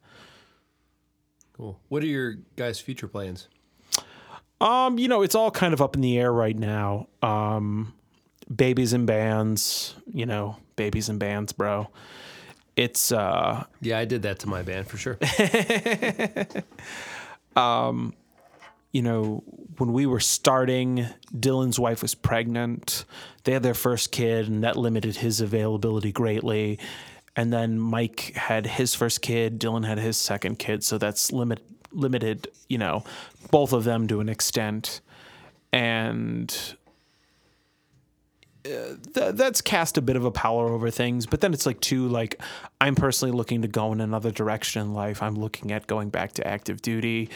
[1.53, 1.79] Cool.
[1.87, 3.47] What are your guys' future plans?
[4.59, 7.07] Um, you know, it's all kind of up in the air right now.
[7.21, 7.93] Um,
[8.53, 11.89] babies and bands, you know, babies and bands, bro.
[12.75, 15.17] It's uh Yeah, I did that to my band for sure.
[17.55, 18.13] um
[18.91, 19.43] you know,
[19.77, 21.05] when we were starting,
[21.37, 23.03] Dylan's wife was pregnant.
[23.43, 26.79] They had their first kid, and that limited his availability greatly.
[27.35, 31.59] And then Mike had his first kid, Dylan had his second kid, so that's limit
[31.91, 33.03] limited, you know,
[33.51, 35.01] both of them to an extent.
[35.73, 36.55] And
[38.65, 42.07] th- that's cast a bit of a power over things, but then it's like too
[42.07, 42.41] like
[42.81, 45.21] I'm personally looking to go in another direction in life.
[45.21, 47.29] I'm looking at going back to active duty,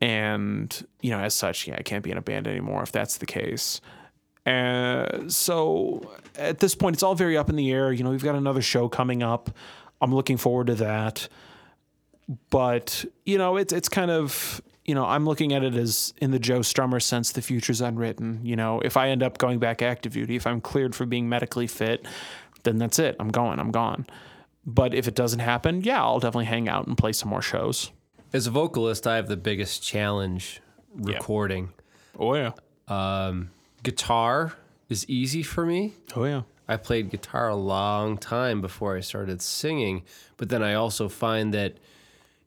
[0.00, 3.18] and you know, as such, yeah, I can't be in a band anymore if that's
[3.18, 3.80] the case.
[4.46, 7.92] Uh, so at this point, it's all very up in the air.
[7.92, 9.50] You know, we've got another show coming up.
[10.00, 11.28] I'm looking forward to that.
[12.48, 16.30] But you know, it's it's kind of you know, I'm looking at it as in
[16.30, 18.40] the Joe Strummer sense, the future's unwritten.
[18.42, 21.28] You know, if I end up going back active duty, if I'm cleared for being
[21.28, 22.06] medically fit,
[22.62, 23.16] then that's it.
[23.20, 23.58] I'm going.
[23.58, 24.06] I'm gone.
[24.66, 27.90] But if it doesn't happen, yeah, I'll definitely hang out and play some more shows.
[28.32, 30.60] As a vocalist, I have the biggest challenge
[30.94, 31.70] recording.
[32.18, 32.52] Oh yeah.
[32.88, 33.50] Um,
[33.82, 34.54] guitar
[34.88, 35.94] is easy for me.
[36.14, 36.42] Oh yeah.
[36.68, 40.04] I played guitar a long time before I started singing,
[40.36, 41.78] but then I also find that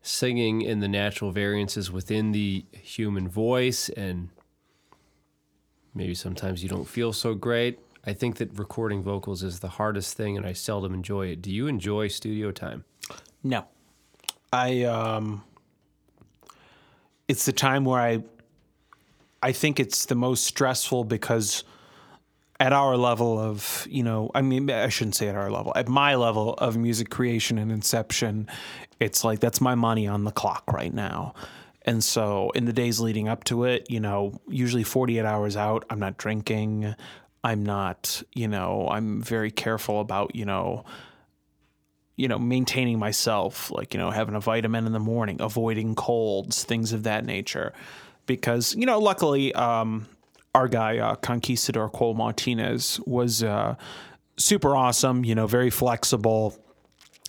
[0.04, 4.30] singing in the natural variances within the human voice and
[5.96, 7.80] maybe sometimes you don't feel so great.
[8.06, 11.42] I think that recording vocals is the hardest thing and I seldom enjoy it.
[11.42, 12.84] Do you enjoy studio time?
[13.44, 13.66] No.
[14.52, 15.42] I um
[17.30, 18.24] it's the time where I
[19.42, 21.64] I think it's the most stressful because
[22.64, 25.90] at our level of, you know, I mean, I shouldn't say at our level, at
[25.90, 28.48] my level of music creation and inception,
[29.02, 31.34] it's like that's my money on the clock right now.
[31.82, 35.84] And so in the days leading up to it, you know, usually 48 hours out,
[35.90, 36.96] I'm not drinking.
[37.44, 40.86] I'm not, you know, I'm very careful about, you know,
[42.16, 46.64] you know, maintaining myself, like, you know, having a vitamin in the morning, avoiding colds,
[46.64, 47.74] things of that nature.
[48.26, 50.08] Because, you know, luckily, um,
[50.54, 53.76] our guy, uh, Conquistador Cole Martinez, was uh,
[54.38, 56.58] super awesome, you know, very flexible.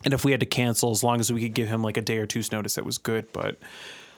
[0.04, 2.02] And if we had to cancel, as long as we could give him like a
[2.02, 3.32] day or two's notice, that was good.
[3.32, 3.58] But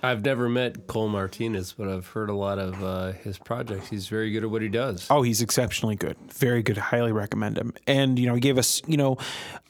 [0.02, 3.88] I've never met Cole Martinez, but I've heard a lot of uh, his projects.
[3.88, 5.06] He's very good at what he does.
[5.10, 6.16] Oh, he's exceptionally good.
[6.32, 6.76] Very good.
[6.76, 7.72] Highly recommend him.
[7.86, 9.16] And, you know, he gave us, you know,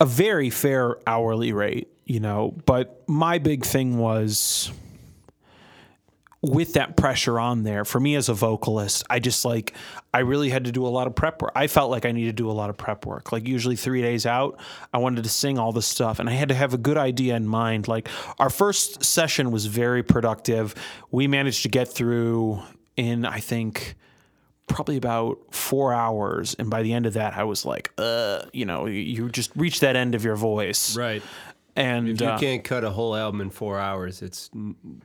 [0.00, 4.72] a very fair hourly rate, you know, but my big thing was
[6.46, 9.74] with that pressure on there, for me as a vocalist, I just like,
[10.14, 11.52] I really had to do a lot of prep work.
[11.54, 13.32] I felt like I needed to do a lot of prep work.
[13.32, 14.58] Like, usually three days out,
[14.92, 17.36] I wanted to sing all this stuff and I had to have a good idea
[17.36, 17.88] in mind.
[17.88, 20.74] Like, our first session was very productive.
[21.10, 22.62] We managed to get through
[22.96, 23.96] in, I think,
[24.68, 26.54] probably about four hours.
[26.58, 29.80] And by the end of that, I was like, uh, you know, you, just reach
[29.80, 30.96] that end of your voice.
[30.96, 31.22] Right.
[31.76, 34.48] And If you uh, can't cut a whole album in four hours, it's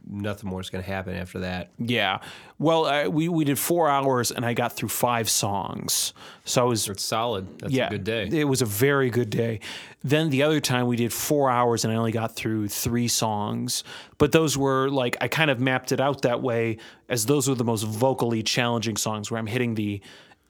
[0.09, 1.69] nothing more is going to happen after that.
[1.77, 2.19] Yeah.
[2.59, 6.13] Well, uh, we we did four hours, and I got through five songs.
[6.45, 7.59] So I was It's solid.
[7.59, 8.29] That's yeah, a good day.
[8.31, 9.59] It was a very good day.
[10.01, 13.83] Then the other time we did four hours, and I only got through three songs.
[14.17, 16.77] But those were like I kind of mapped it out that way,
[17.09, 19.99] as those were the most vocally challenging songs, where I'm hitting the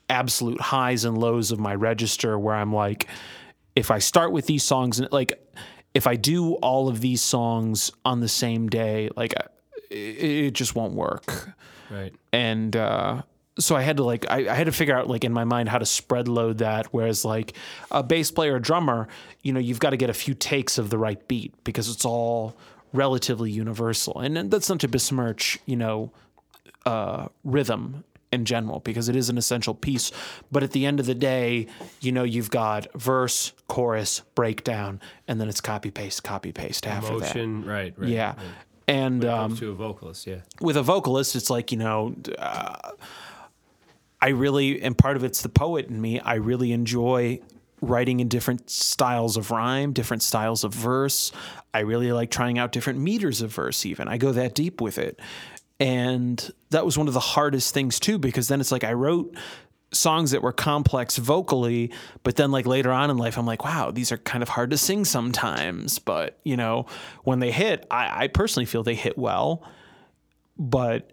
[0.08, 2.38] absolute highs and lows of my register.
[2.38, 3.08] Where I'm like,
[3.76, 5.40] if I start with these songs, and like
[5.94, 9.34] if I do all of these songs on the same day, like
[9.90, 11.50] it, it just won't work
[11.90, 12.14] Right.
[12.32, 13.22] and uh,
[13.60, 15.68] so I had to like I, I had to figure out like in my mind
[15.70, 16.88] how to spread load that.
[16.94, 17.54] Whereas like
[17.92, 19.10] a bass player, a drummer,
[19.44, 22.06] you know, you've got to get a few takes of the right beat because it's
[22.06, 22.56] all
[22.94, 24.20] relatively universal.
[24.20, 26.12] And then that's not to besmirch, you know,
[26.86, 30.12] uh, rhythm in general because it is an essential piece.
[30.52, 31.68] But at the end of the day,
[32.00, 37.20] you know, you've got verse, chorus, breakdown, and then it's copy paste, copy paste after
[37.20, 37.36] that.
[37.36, 37.66] Motion.
[37.66, 37.94] Right.
[37.98, 38.10] Right.
[38.10, 38.36] Yeah.
[38.36, 38.46] right.
[38.88, 40.42] And um, to a vocalist, yeah.
[40.60, 42.92] with a vocalist, it's like, you know, uh,
[44.22, 47.40] I really, and part of it's the poet in me, I really enjoy
[47.82, 51.32] writing in different styles of rhyme, different styles of verse.
[51.74, 54.08] I really like trying out different meters of verse, even.
[54.08, 55.20] I go that deep with it.
[55.82, 59.36] And that was one of the hardest things, too, because then it's like I wrote
[59.92, 63.90] songs that were complex vocally, but then like later on in life, I'm like, wow,
[63.90, 65.98] these are kind of hard to sing sometimes.
[65.98, 66.86] But, you know,
[67.24, 69.64] when they hit, I, I personally feel they hit well.
[70.56, 71.12] But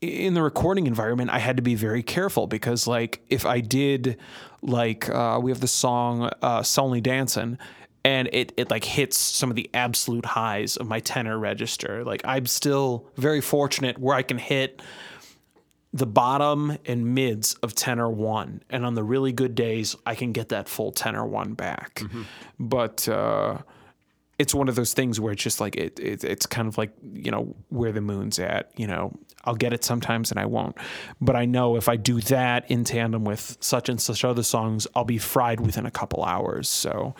[0.00, 4.16] in the recording environment, I had to be very careful because, like, if I did,
[4.62, 7.58] like, uh, we have the song uh, "Only Dancing,"
[8.04, 12.04] and it it like hits some of the absolute highs of my tenor register.
[12.04, 14.80] Like, I'm still very fortunate where I can hit
[15.92, 20.32] the bottom and mids of tenor one, and on the really good days, I can
[20.32, 22.02] get that full tenor one back.
[22.58, 23.58] But uh,
[24.40, 26.90] it's one of those things where it's just like it, it it's kind of like
[27.12, 29.12] you know where the moon's at you know
[29.44, 30.74] i'll get it sometimes and i won't
[31.20, 34.86] but i know if i do that in tandem with such and such other songs
[34.94, 37.14] i'll be fried within a couple hours so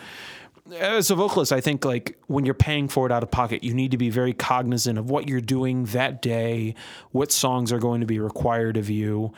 [0.79, 3.73] as a vocalist i think like when you're paying for it out of pocket you
[3.73, 6.75] need to be very cognizant of what you're doing that day
[7.11, 9.33] what songs are going to be required of you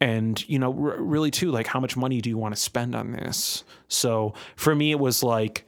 [0.00, 2.94] and you know r- really too like how much money do you want to spend
[2.94, 5.64] on this so for me it was like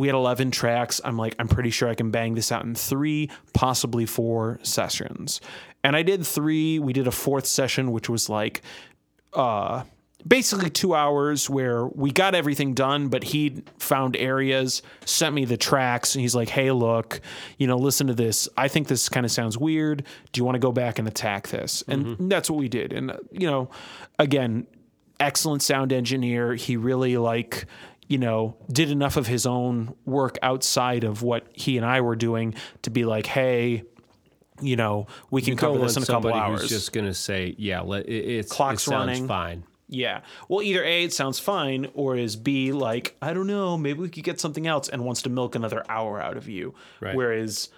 [0.00, 1.00] we had 11 tracks.
[1.04, 5.42] I'm like, I'm pretty sure I can bang this out in three, possibly four sessions.
[5.84, 6.78] And I did three.
[6.78, 8.62] We did a fourth session, which was like,
[9.34, 9.84] uh,
[10.26, 15.56] basically two hours where we got everything done, but he found areas, sent me the
[15.56, 17.20] tracks, and he's like, hey, look,
[17.58, 18.48] you know, listen to this.
[18.56, 20.04] I think this kind of sounds weird.
[20.32, 21.82] Do you want to go back and attack this?
[21.88, 22.28] And mm-hmm.
[22.28, 22.92] that's what we did.
[22.92, 23.70] And, you know,
[24.18, 24.66] again,
[25.18, 26.54] excellent sound engineer.
[26.54, 27.66] He really like,
[28.08, 32.16] you know, did enough of his own work outside of what he and I were
[32.16, 33.84] doing to be like, hey,
[34.60, 36.62] you know, we can You cover this in a couple hours.
[36.62, 39.26] who's just going to say, yeah, let, it, it's, Clock's it running.
[39.26, 39.64] fine.
[39.92, 40.20] Yeah.
[40.48, 44.08] Well, either A, it sounds fine, or is B, like, I don't know, maybe we
[44.08, 46.74] could get something else and wants to milk another hour out of you.
[47.00, 47.14] Right.
[47.14, 47.70] Whereas,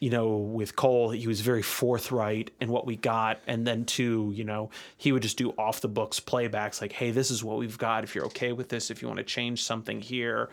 [0.00, 3.38] you know, with Cole, he was very forthright in what we got.
[3.46, 7.10] And then, two, you know, he would just do off the books playbacks like, hey,
[7.10, 8.02] this is what we've got.
[8.02, 10.48] If you're okay with this, if you want to change something here.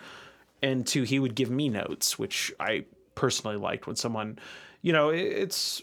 [0.62, 2.84] And two, he would give me notes, which I
[3.16, 4.38] personally liked when someone,
[4.82, 5.82] you know, it's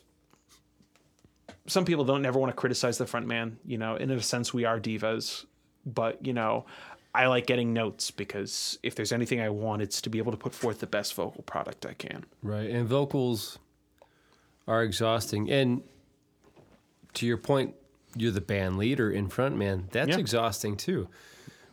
[1.66, 3.58] some people don't never want to criticize the front man.
[3.66, 5.44] You know, in a sense, we are divas,
[5.84, 6.66] but you know.
[7.14, 10.36] I like getting notes because if there's anything I want, it's to be able to
[10.36, 12.26] put forth the best vocal product I can.
[12.42, 12.68] Right.
[12.68, 13.58] And vocals
[14.68, 15.50] are exhausting.
[15.50, 15.82] And
[17.14, 17.74] to your point,
[18.14, 19.88] you're the band leader in front man.
[19.92, 20.18] That's Yeah.
[20.18, 21.08] exhausting too.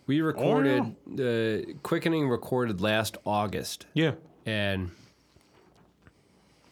[0.07, 3.86] We recorded, uh, Quickening recorded last August.
[3.94, 4.14] Yeah.
[4.45, 4.91] And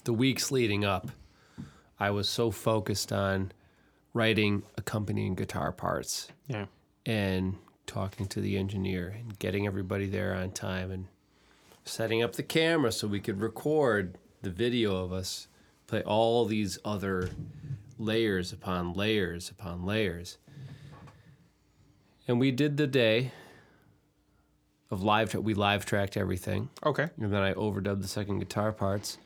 [0.06, 1.12] the weeks leading up,
[2.02, 3.52] I was so focused on
[4.12, 6.66] writing accompanying guitar parts Yeah.
[7.06, 11.06] and talking to the engineer and getting everybody there on time and
[11.86, 15.48] setting up the camera so we could record the video of us
[15.86, 17.30] play all these other
[18.00, 20.40] layers upon layers upon layers.
[22.28, 23.32] And we did the day
[24.90, 27.10] of live we live tracked everything Okay.
[27.20, 29.20] and then I overdubbed the second guitar parts,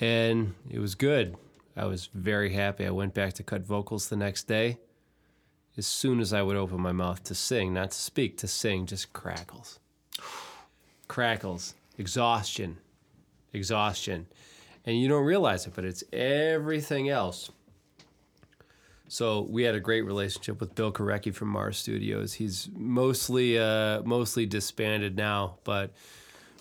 [0.00, 1.36] and it was good.
[1.76, 2.86] I was very happy.
[2.86, 4.78] I went back to cut vocals the next day.
[5.76, 8.86] As soon as I would open my mouth to sing, not to speak, to sing,
[8.86, 9.78] just crackles.
[11.08, 12.78] Crackles, exhaustion,
[13.52, 14.26] exhaustion.
[14.84, 17.50] And you don't realize it, but it's everything else.
[19.08, 22.34] So we had a great relationship with Bill Korecki from Mars Studios.
[22.34, 25.92] He's mostly uh, mostly disbanded now, but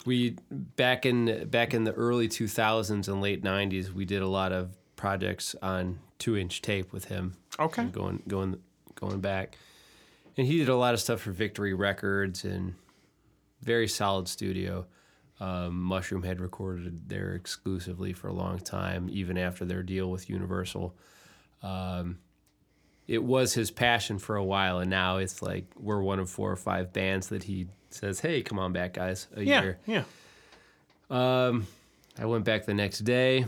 [0.06, 4.52] we back in back in the early 2000s and late 90s, we did a lot
[4.52, 7.36] of projects on two inch tape with him.
[7.60, 7.86] Okay.
[7.86, 8.60] going going
[8.96, 9.58] going back,
[10.38, 12.76] and he did a lot of stuff for Victory Records and
[13.62, 14.86] very solid studio.
[15.40, 20.30] Um, Mushroom had recorded there exclusively for a long time, even after their deal with
[20.30, 20.94] Universal
[23.08, 26.52] it was his passion for a while, and now it's like we're one of four
[26.52, 29.62] or five bands that he says, "Hey, come on back, guys." A Yeah.
[29.64, 29.80] year.
[29.88, 30.04] Yeah.
[31.10, 33.46] I went back the next day.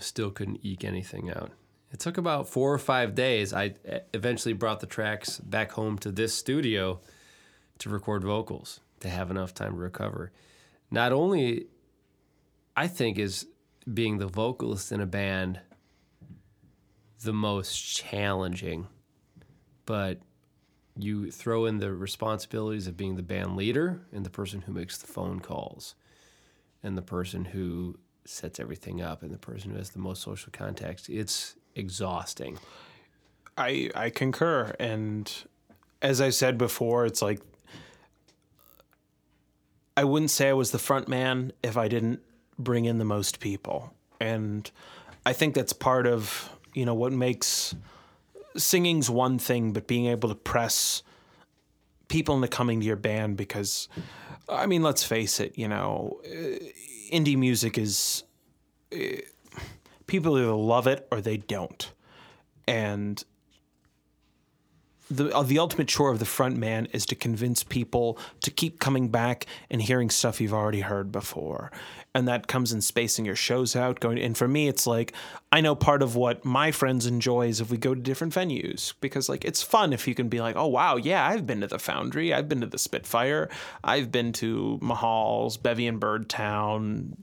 [0.00, 1.50] Still couldn't eke anything out.
[1.92, 3.54] It took about four or five days.
[3.54, 3.74] I
[4.12, 7.00] eventually brought the tracks back home to this studio
[7.78, 10.32] to record vocals to have enough time to recover.
[10.90, 11.66] Not only,
[12.76, 13.46] I think, is
[13.92, 15.60] being the vocalist in a band
[17.22, 18.86] the most challenging,
[19.86, 20.20] but
[20.96, 24.98] you throw in the responsibilities of being the band leader and the person who makes
[24.98, 25.94] the phone calls
[26.82, 27.98] and the person who
[28.28, 31.08] sets everything up and the person who has the most social contacts.
[31.08, 32.58] It's exhausting.
[33.56, 35.30] I I concur, and
[36.00, 37.40] as I said before, it's like
[39.96, 42.20] I wouldn't say I was the front man if I didn't
[42.58, 44.70] bring in the most people, and
[45.26, 47.74] I think that's part of you know what makes
[48.56, 51.02] singing's one thing, but being able to press
[52.08, 53.88] people into coming to your band because
[54.48, 56.20] I mean, let's face it, you know,
[57.10, 58.24] indie music is
[58.92, 58.98] uh,
[60.06, 61.92] people either love it or they don't.
[62.66, 63.22] And
[65.10, 68.78] the uh, the ultimate chore of the front man is to convince people to keep
[68.78, 71.70] coming back and hearing stuff you've already heard before
[72.14, 75.12] and that comes in spacing your shows out going and for me it's like
[75.52, 78.94] i know part of what my friends enjoy is if we go to different venues
[79.00, 81.66] because like it's fun if you can be like oh wow yeah i've been to
[81.66, 83.48] the foundry i've been to the spitfire
[83.84, 87.14] i've been to Mahall's bevy and birdtown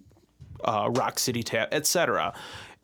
[0.64, 2.34] uh, Rock City etc.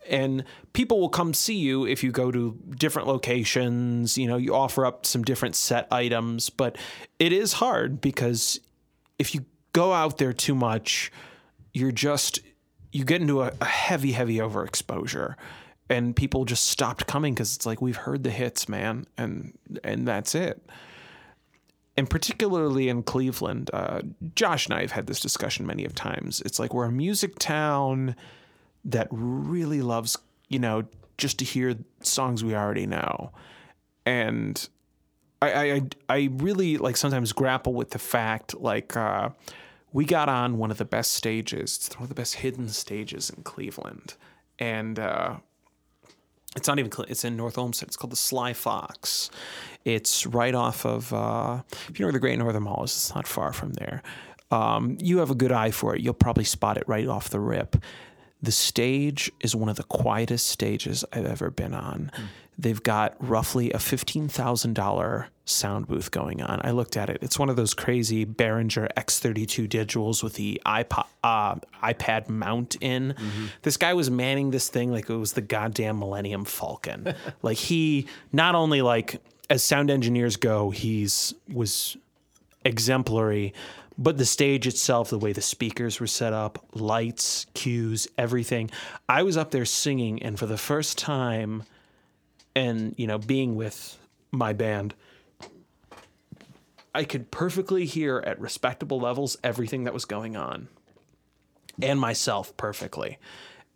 [0.10, 4.18] And people will come see you if you go to different locations.
[4.18, 6.78] You know, you offer up some different set items, but
[7.20, 8.60] it is hard because
[9.20, 11.12] if you go out there too much,
[11.74, 12.40] you're just
[12.92, 15.36] you get into a, a heavy, heavy overexposure,
[15.90, 20.08] and people just stopped coming because it's like we've heard the hits, man, and and
[20.08, 20.62] that's it
[21.98, 24.02] and particularly in Cleveland, uh,
[24.36, 26.42] Josh and I have had this discussion many of times.
[26.42, 28.16] It's like we're a music town
[28.86, 30.18] that really loves,
[30.48, 30.86] you know,
[31.18, 33.32] just to hear songs we already know,
[34.06, 34.68] and
[35.42, 39.30] I, I, I really like sometimes grapple with the fact like uh,
[39.92, 43.30] we got on one of the best stages, it's one of the best hidden stages
[43.30, 44.16] in Cleveland,
[44.60, 45.00] and.
[45.00, 45.36] Uh,
[46.56, 46.92] it's not even.
[47.08, 47.88] It's in North Olmsted.
[47.88, 49.30] It's called the Sly Fox.
[49.86, 51.14] It's right off of.
[51.14, 54.04] Uh, if you know where the Great Northern Mall is, it's not far from there.
[54.52, 56.02] Um, you have a good eye for it.
[56.02, 57.78] You'll probably spot it right off the rip.
[58.42, 62.12] The stage is one of the quietest stages I've ever been on.
[62.58, 66.62] They've got roughly a fifteen thousand dollar sound booth going on.
[66.64, 67.20] I looked at it.
[67.22, 73.16] It's one of those crazy Behringer X32 digitals with the iPod, uh, iPad mount in.
[73.64, 77.14] This guy was manning this thing like it was the goddamn Millennium Falcon.
[77.42, 81.98] like he not only like as sound engineers go, he's was
[82.64, 83.54] exemplary,
[83.98, 88.70] but the stage itself, the way the speakers were set up, lights, cues, everything.
[89.10, 91.64] I was up there singing, and for the first time
[92.56, 93.98] and you know being with
[94.34, 94.94] my band
[96.94, 100.68] i could perfectly hear at respectable levels everything that was going on
[101.82, 103.18] and myself perfectly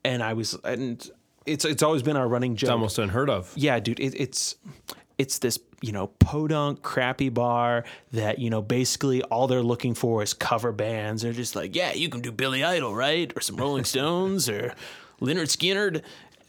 [0.03, 1.09] and i was and
[1.45, 3.53] it's it's always been our running joke It's almost unheard of.
[3.55, 4.55] yeah, dude, it, it's
[5.17, 10.23] it's this you know podunk crappy bar that you know basically all they're looking for
[10.23, 11.21] is cover bands.
[11.21, 14.73] They're just like, yeah, you can do Billy Idol, right, or some Rolling Stones, or
[15.21, 16.01] Lynyrd Skynyrd,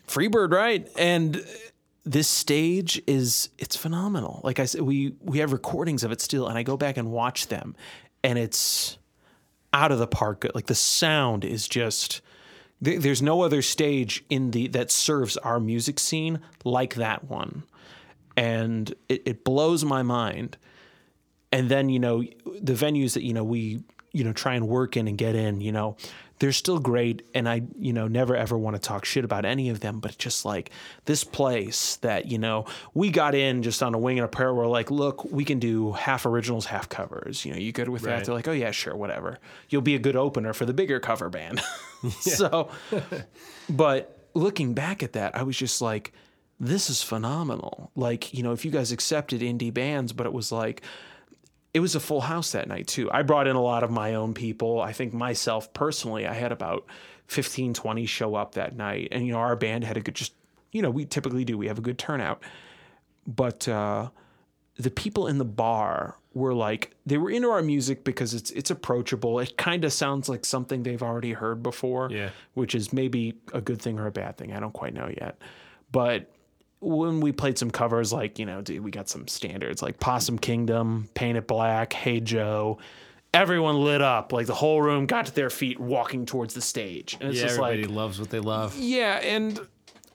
[0.06, 1.44] Freebird, right, and.
[2.08, 4.40] This stage is it's phenomenal.
[4.44, 7.10] Like I said, we we have recordings of it still, and I go back and
[7.10, 7.74] watch them,
[8.22, 8.96] and it's
[9.72, 10.46] out of the park.
[10.54, 12.20] Like the sound is just
[12.80, 17.64] there's no other stage in the that serves our music scene like that one
[18.36, 20.56] and it, it blows my mind.
[21.52, 22.22] And then you know
[22.60, 23.82] the venues that you know we
[24.12, 25.96] you know try and work in and get in you know
[26.38, 29.68] they're still great and i you know never ever want to talk shit about any
[29.68, 30.70] of them but just like
[31.04, 32.64] this place that you know
[32.94, 35.58] we got in just on a wing and a prayer we're like look we can
[35.58, 37.44] do half originals half covers.
[37.44, 38.24] You know you good with that?
[38.24, 39.38] They're like oh yeah sure whatever.
[39.68, 41.60] You'll be a good opener for the bigger cover band.
[42.20, 42.70] So
[43.68, 46.12] but looking back at that i was just like
[46.58, 50.50] this is phenomenal like you know if you guys accepted indie bands but it was
[50.50, 50.82] like
[51.74, 53.10] it was a full house that night too.
[53.12, 54.80] I brought in a lot of my own people.
[54.80, 56.86] I think myself personally, I had about
[57.26, 59.08] 15, 20 show up that night.
[59.12, 60.32] And, you know, our band had a good, just,
[60.72, 62.42] you know, we typically do, we have a good turnout.
[63.26, 64.08] But uh,
[64.76, 68.70] the people in the bar were like, they were into our music because it's, it's
[68.70, 69.38] approachable.
[69.38, 72.30] It kind of sounds like something they've already heard before, Yeah.
[72.54, 74.54] which is maybe a good thing or a bad thing.
[74.54, 75.36] I don't quite know yet.
[75.92, 76.30] But
[76.80, 80.38] when we played some covers, like, you know, dude, we got some standards like Possum
[80.38, 82.78] Kingdom, Paint It Black, Hey Joe.
[83.34, 84.32] Everyone lit up.
[84.32, 87.16] Like the whole room got to their feet walking towards the stage.
[87.20, 88.76] And it's Yeah, just everybody like, loves what they love.
[88.78, 89.16] yeah.
[89.16, 89.58] And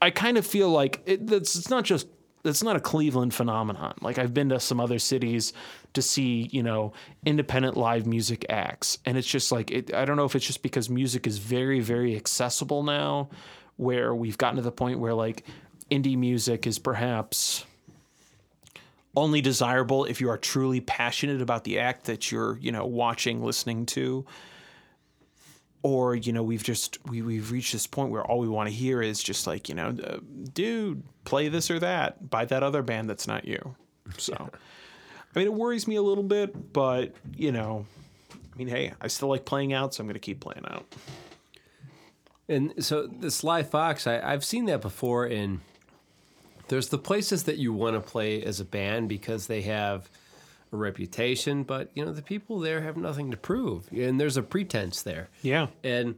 [0.02, 2.08] I kind of feel like it, that's, it's not just,
[2.44, 3.94] it's not a Cleveland phenomenon.
[4.02, 5.54] Like I've been to some other cities
[5.94, 6.94] to see, you know,
[7.24, 8.98] independent live music acts.
[9.06, 11.80] And it's just like, it, I don't know if it's just because music is very,
[11.82, 13.30] very accessible now,
[13.78, 15.46] where we've gotten to the point where like
[15.92, 17.66] indie music is perhaps
[19.16, 23.44] only desirable if you are truly passionate about the act that you're, you know, watching,
[23.44, 24.26] listening to.
[25.84, 28.74] Or, you know, we've just we, we've reached this point where all we want to
[28.74, 30.20] hear is just like, you know, uh,
[30.54, 33.76] dude, play this or that by that other band that's not you.
[34.18, 37.86] So I mean it worries me a little bit, but you know,
[38.32, 40.86] I mean, hey, I still like playing out, so I'm gonna keep playing out.
[42.48, 45.26] And so the Sly Fox, I, I've seen that before.
[45.26, 45.62] In
[46.72, 50.10] there's the places that you want to play as a band because they have
[50.74, 54.42] a reputation, but you know the people there have nothing to prove, and there's a
[54.42, 55.28] pretense there.
[55.42, 55.68] Yeah.
[55.84, 56.16] And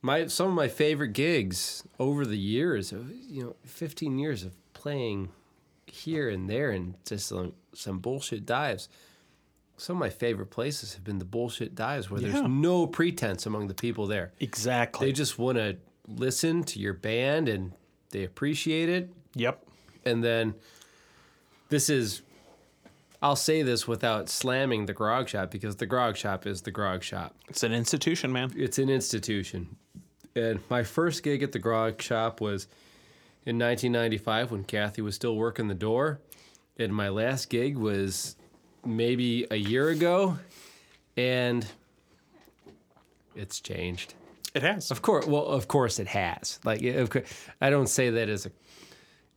[0.00, 2.92] my some of my favorite gigs over the years,
[3.28, 5.30] you know, 15 years of playing
[5.86, 8.88] here and there and just some, some bullshit dives.
[9.76, 12.28] Some of my favorite places have been the bullshit dives where Yeah.
[12.32, 14.32] there's no pretense among the people there.
[14.38, 15.06] Exactly.
[15.06, 15.76] They just want to
[16.06, 17.72] listen to your band and
[18.10, 19.10] they appreciate it.
[19.38, 19.64] Yep.
[20.04, 20.54] And then
[21.68, 22.22] this is,
[23.22, 27.02] I'll say this without slamming the grog shop because the grog shop is the grog
[27.02, 27.34] shop.
[27.48, 28.52] It's an institution, man.
[28.56, 29.76] It's an institution.
[30.34, 32.68] And my first gig at the grog shop was
[33.44, 36.20] in 1995 when Kathy was still working the door.
[36.78, 38.36] And my last gig was
[38.84, 40.38] maybe a year ago.
[41.16, 41.66] And
[43.34, 44.14] it's changed.
[44.54, 44.90] It has.
[44.90, 46.58] Of course, well, of course it has.
[46.64, 47.24] Like, of course,
[47.60, 48.50] I don't say that as a.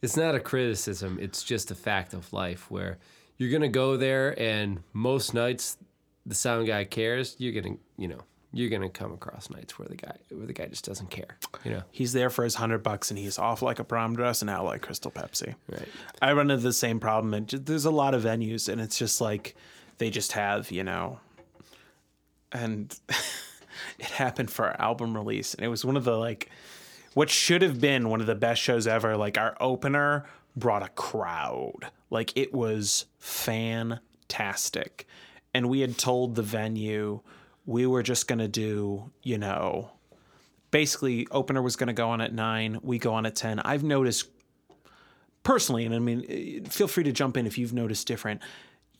[0.02, 1.18] It's not a criticism.
[1.22, 2.98] It's just a fact of life where
[3.38, 5.78] you're gonna go there, and most nights
[6.26, 7.36] the sound guy cares.
[7.40, 8.20] You're gonna, you know,
[8.54, 11.38] you're gonna come across nights where the guy, where the guy just doesn't care.
[11.64, 14.42] You know, He's there for his hundred bucks and he's off like a prom dress
[14.42, 15.56] and out like Crystal Pepsi.
[15.70, 15.88] right?
[16.22, 17.34] I run into the same problem.
[17.34, 19.56] And there's a lot of venues, and it's just like
[20.00, 21.20] they just have, you know,
[22.52, 22.96] and
[24.00, 26.50] it happened for our album release, and it was one of the like
[27.14, 29.18] what should have been one of the best shows ever.
[29.18, 30.26] Like our opener
[30.56, 35.06] brought a crowd, like it was fantastic,
[35.54, 37.22] and we had told the venue
[37.66, 39.92] we were just gonna do, you know.
[40.72, 42.80] Basically, opener was going to go on at nine.
[42.82, 43.60] We go on at ten.
[43.60, 44.30] I've noticed
[45.44, 48.42] personally, and I mean, eh, feel free to jump in if you've noticed different.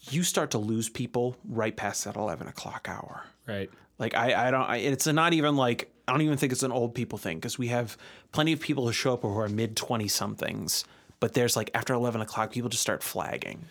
[0.10, 3.24] You start to lose people right past that eleven o'clock hour.
[3.48, 3.70] Right.
[4.02, 4.64] Like I, I don't.
[4.70, 7.58] I, it's not even like I don't even think it's an old people thing because
[7.58, 7.96] we have
[8.34, 10.84] plenty of people who show up who are mid twenty somethings.
[11.22, 13.66] But there's like after eleven o'clock, people just start flagging.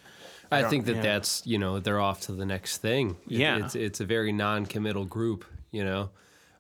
[0.53, 1.03] I, don't- think that yeah.
[1.03, 3.17] that's you know they're off to the next thing.
[3.29, 3.59] It- Yeah.
[3.65, 5.45] it's it's a very non-committal group.
[5.73, 6.11] You know,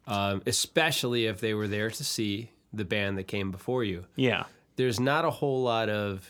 [0.06, 4.04] um, especially if they were there to see the band that came before you.
[4.16, 4.44] Yeah,
[4.76, 6.28] there's not a whole lot of.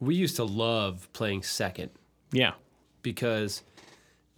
[0.00, 1.90] We used to love playing second
[2.30, 2.52] Yeah.
[3.02, 3.62] because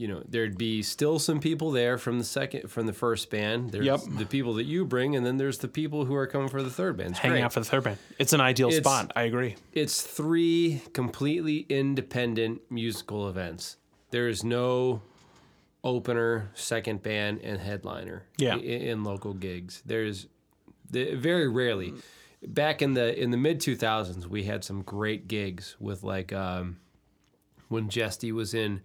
[0.01, 3.71] you know there'd be still some people there from the second from the first band
[3.71, 4.01] there's Yep.
[4.17, 6.71] the people that you bring and then there's the people who are coming for the
[6.71, 7.45] third band it's Hanging great.
[7.45, 7.99] out for the third band.
[8.19, 9.13] It's an ideal It's- spot.
[9.15, 9.57] I agree.
[9.75, 13.77] it's three completely independent musical events
[14.11, 15.03] there's no
[15.85, 18.55] opener second band and headliner Yeah.
[18.57, 20.27] i- in, local gigs there's
[20.91, 21.93] the, very rarely
[22.47, 26.79] back in the in the mid 2000s we had some great gigs with like um
[27.69, 28.81] when Jesty was in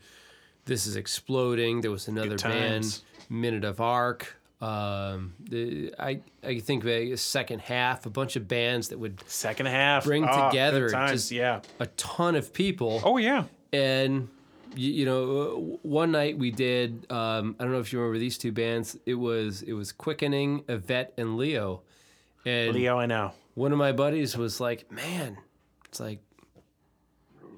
[0.65, 1.81] This Is Exploding.
[1.81, 3.01] There was another band.
[3.29, 4.35] Minute of Arc.
[4.61, 9.67] Um, the, I I think a second half, a bunch of bands that would Second
[9.67, 10.05] half.
[10.05, 11.61] Bring Ah, together just- yeah.
[11.79, 13.01] a ton of people.
[13.03, 13.43] Oh yeah.
[13.73, 14.29] And
[14.75, 17.05] you, you know, one night we did.
[17.11, 18.97] Um, I don't know if you remember these two bands.
[19.05, 21.81] It was it was Quickening, Yvette, and Leo.
[22.45, 23.33] And Leo, I know.
[23.55, 25.37] one of my buddies was like, "Man,
[25.85, 26.19] it's like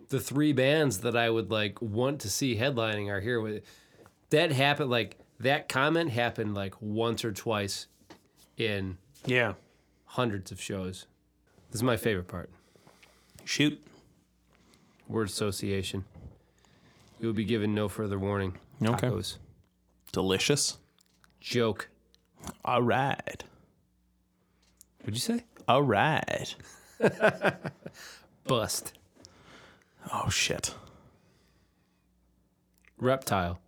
[0.09, 3.63] the three bands that I would like want to see headlining are here." With
[4.29, 7.88] that happened, like that comment happened like once or twice
[8.57, 9.53] in Yeah.
[10.05, 11.05] hundreds of shows.
[11.71, 12.49] This is my favorite part.
[13.45, 13.81] Shoot.
[15.07, 16.05] Word association.
[17.19, 18.57] You will be given no further warning.
[18.84, 19.07] Okay.
[19.07, 19.38] Tacos.
[20.11, 20.77] Delicious.
[21.39, 21.89] Joke.
[22.65, 23.43] All right.
[24.99, 25.43] What'd you say?
[25.67, 26.55] All right.
[28.45, 28.93] Bust.
[30.13, 30.73] Oh shit.
[32.97, 33.59] Reptile.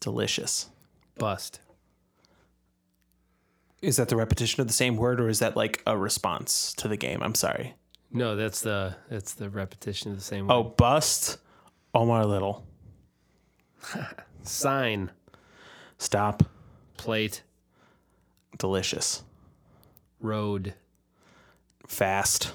[0.00, 0.70] Delicious.
[1.18, 1.60] Bust.
[3.82, 6.88] Is that the repetition of the same word or is that like a response to
[6.88, 7.22] the game?
[7.22, 7.74] I'm sorry.
[8.10, 11.38] No, that's the that's the repetition of the same Oh, bust.
[11.94, 12.64] Omar Little.
[14.42, 15.10] Sign.
[15.98, 16.42] Stop.
[16.96, 17.42] Plate.
[18.56, 19.22] Delicious.
[20.20, 20.74] Road.
[21.86, 22.52] Fast.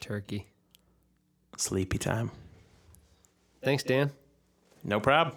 [0.00, 0.46] Turkey.
[1.56, 2.30] Sleepy time.
[3.62, 4.12] Thanks, Dan.
[4.84, 5.36] No problem.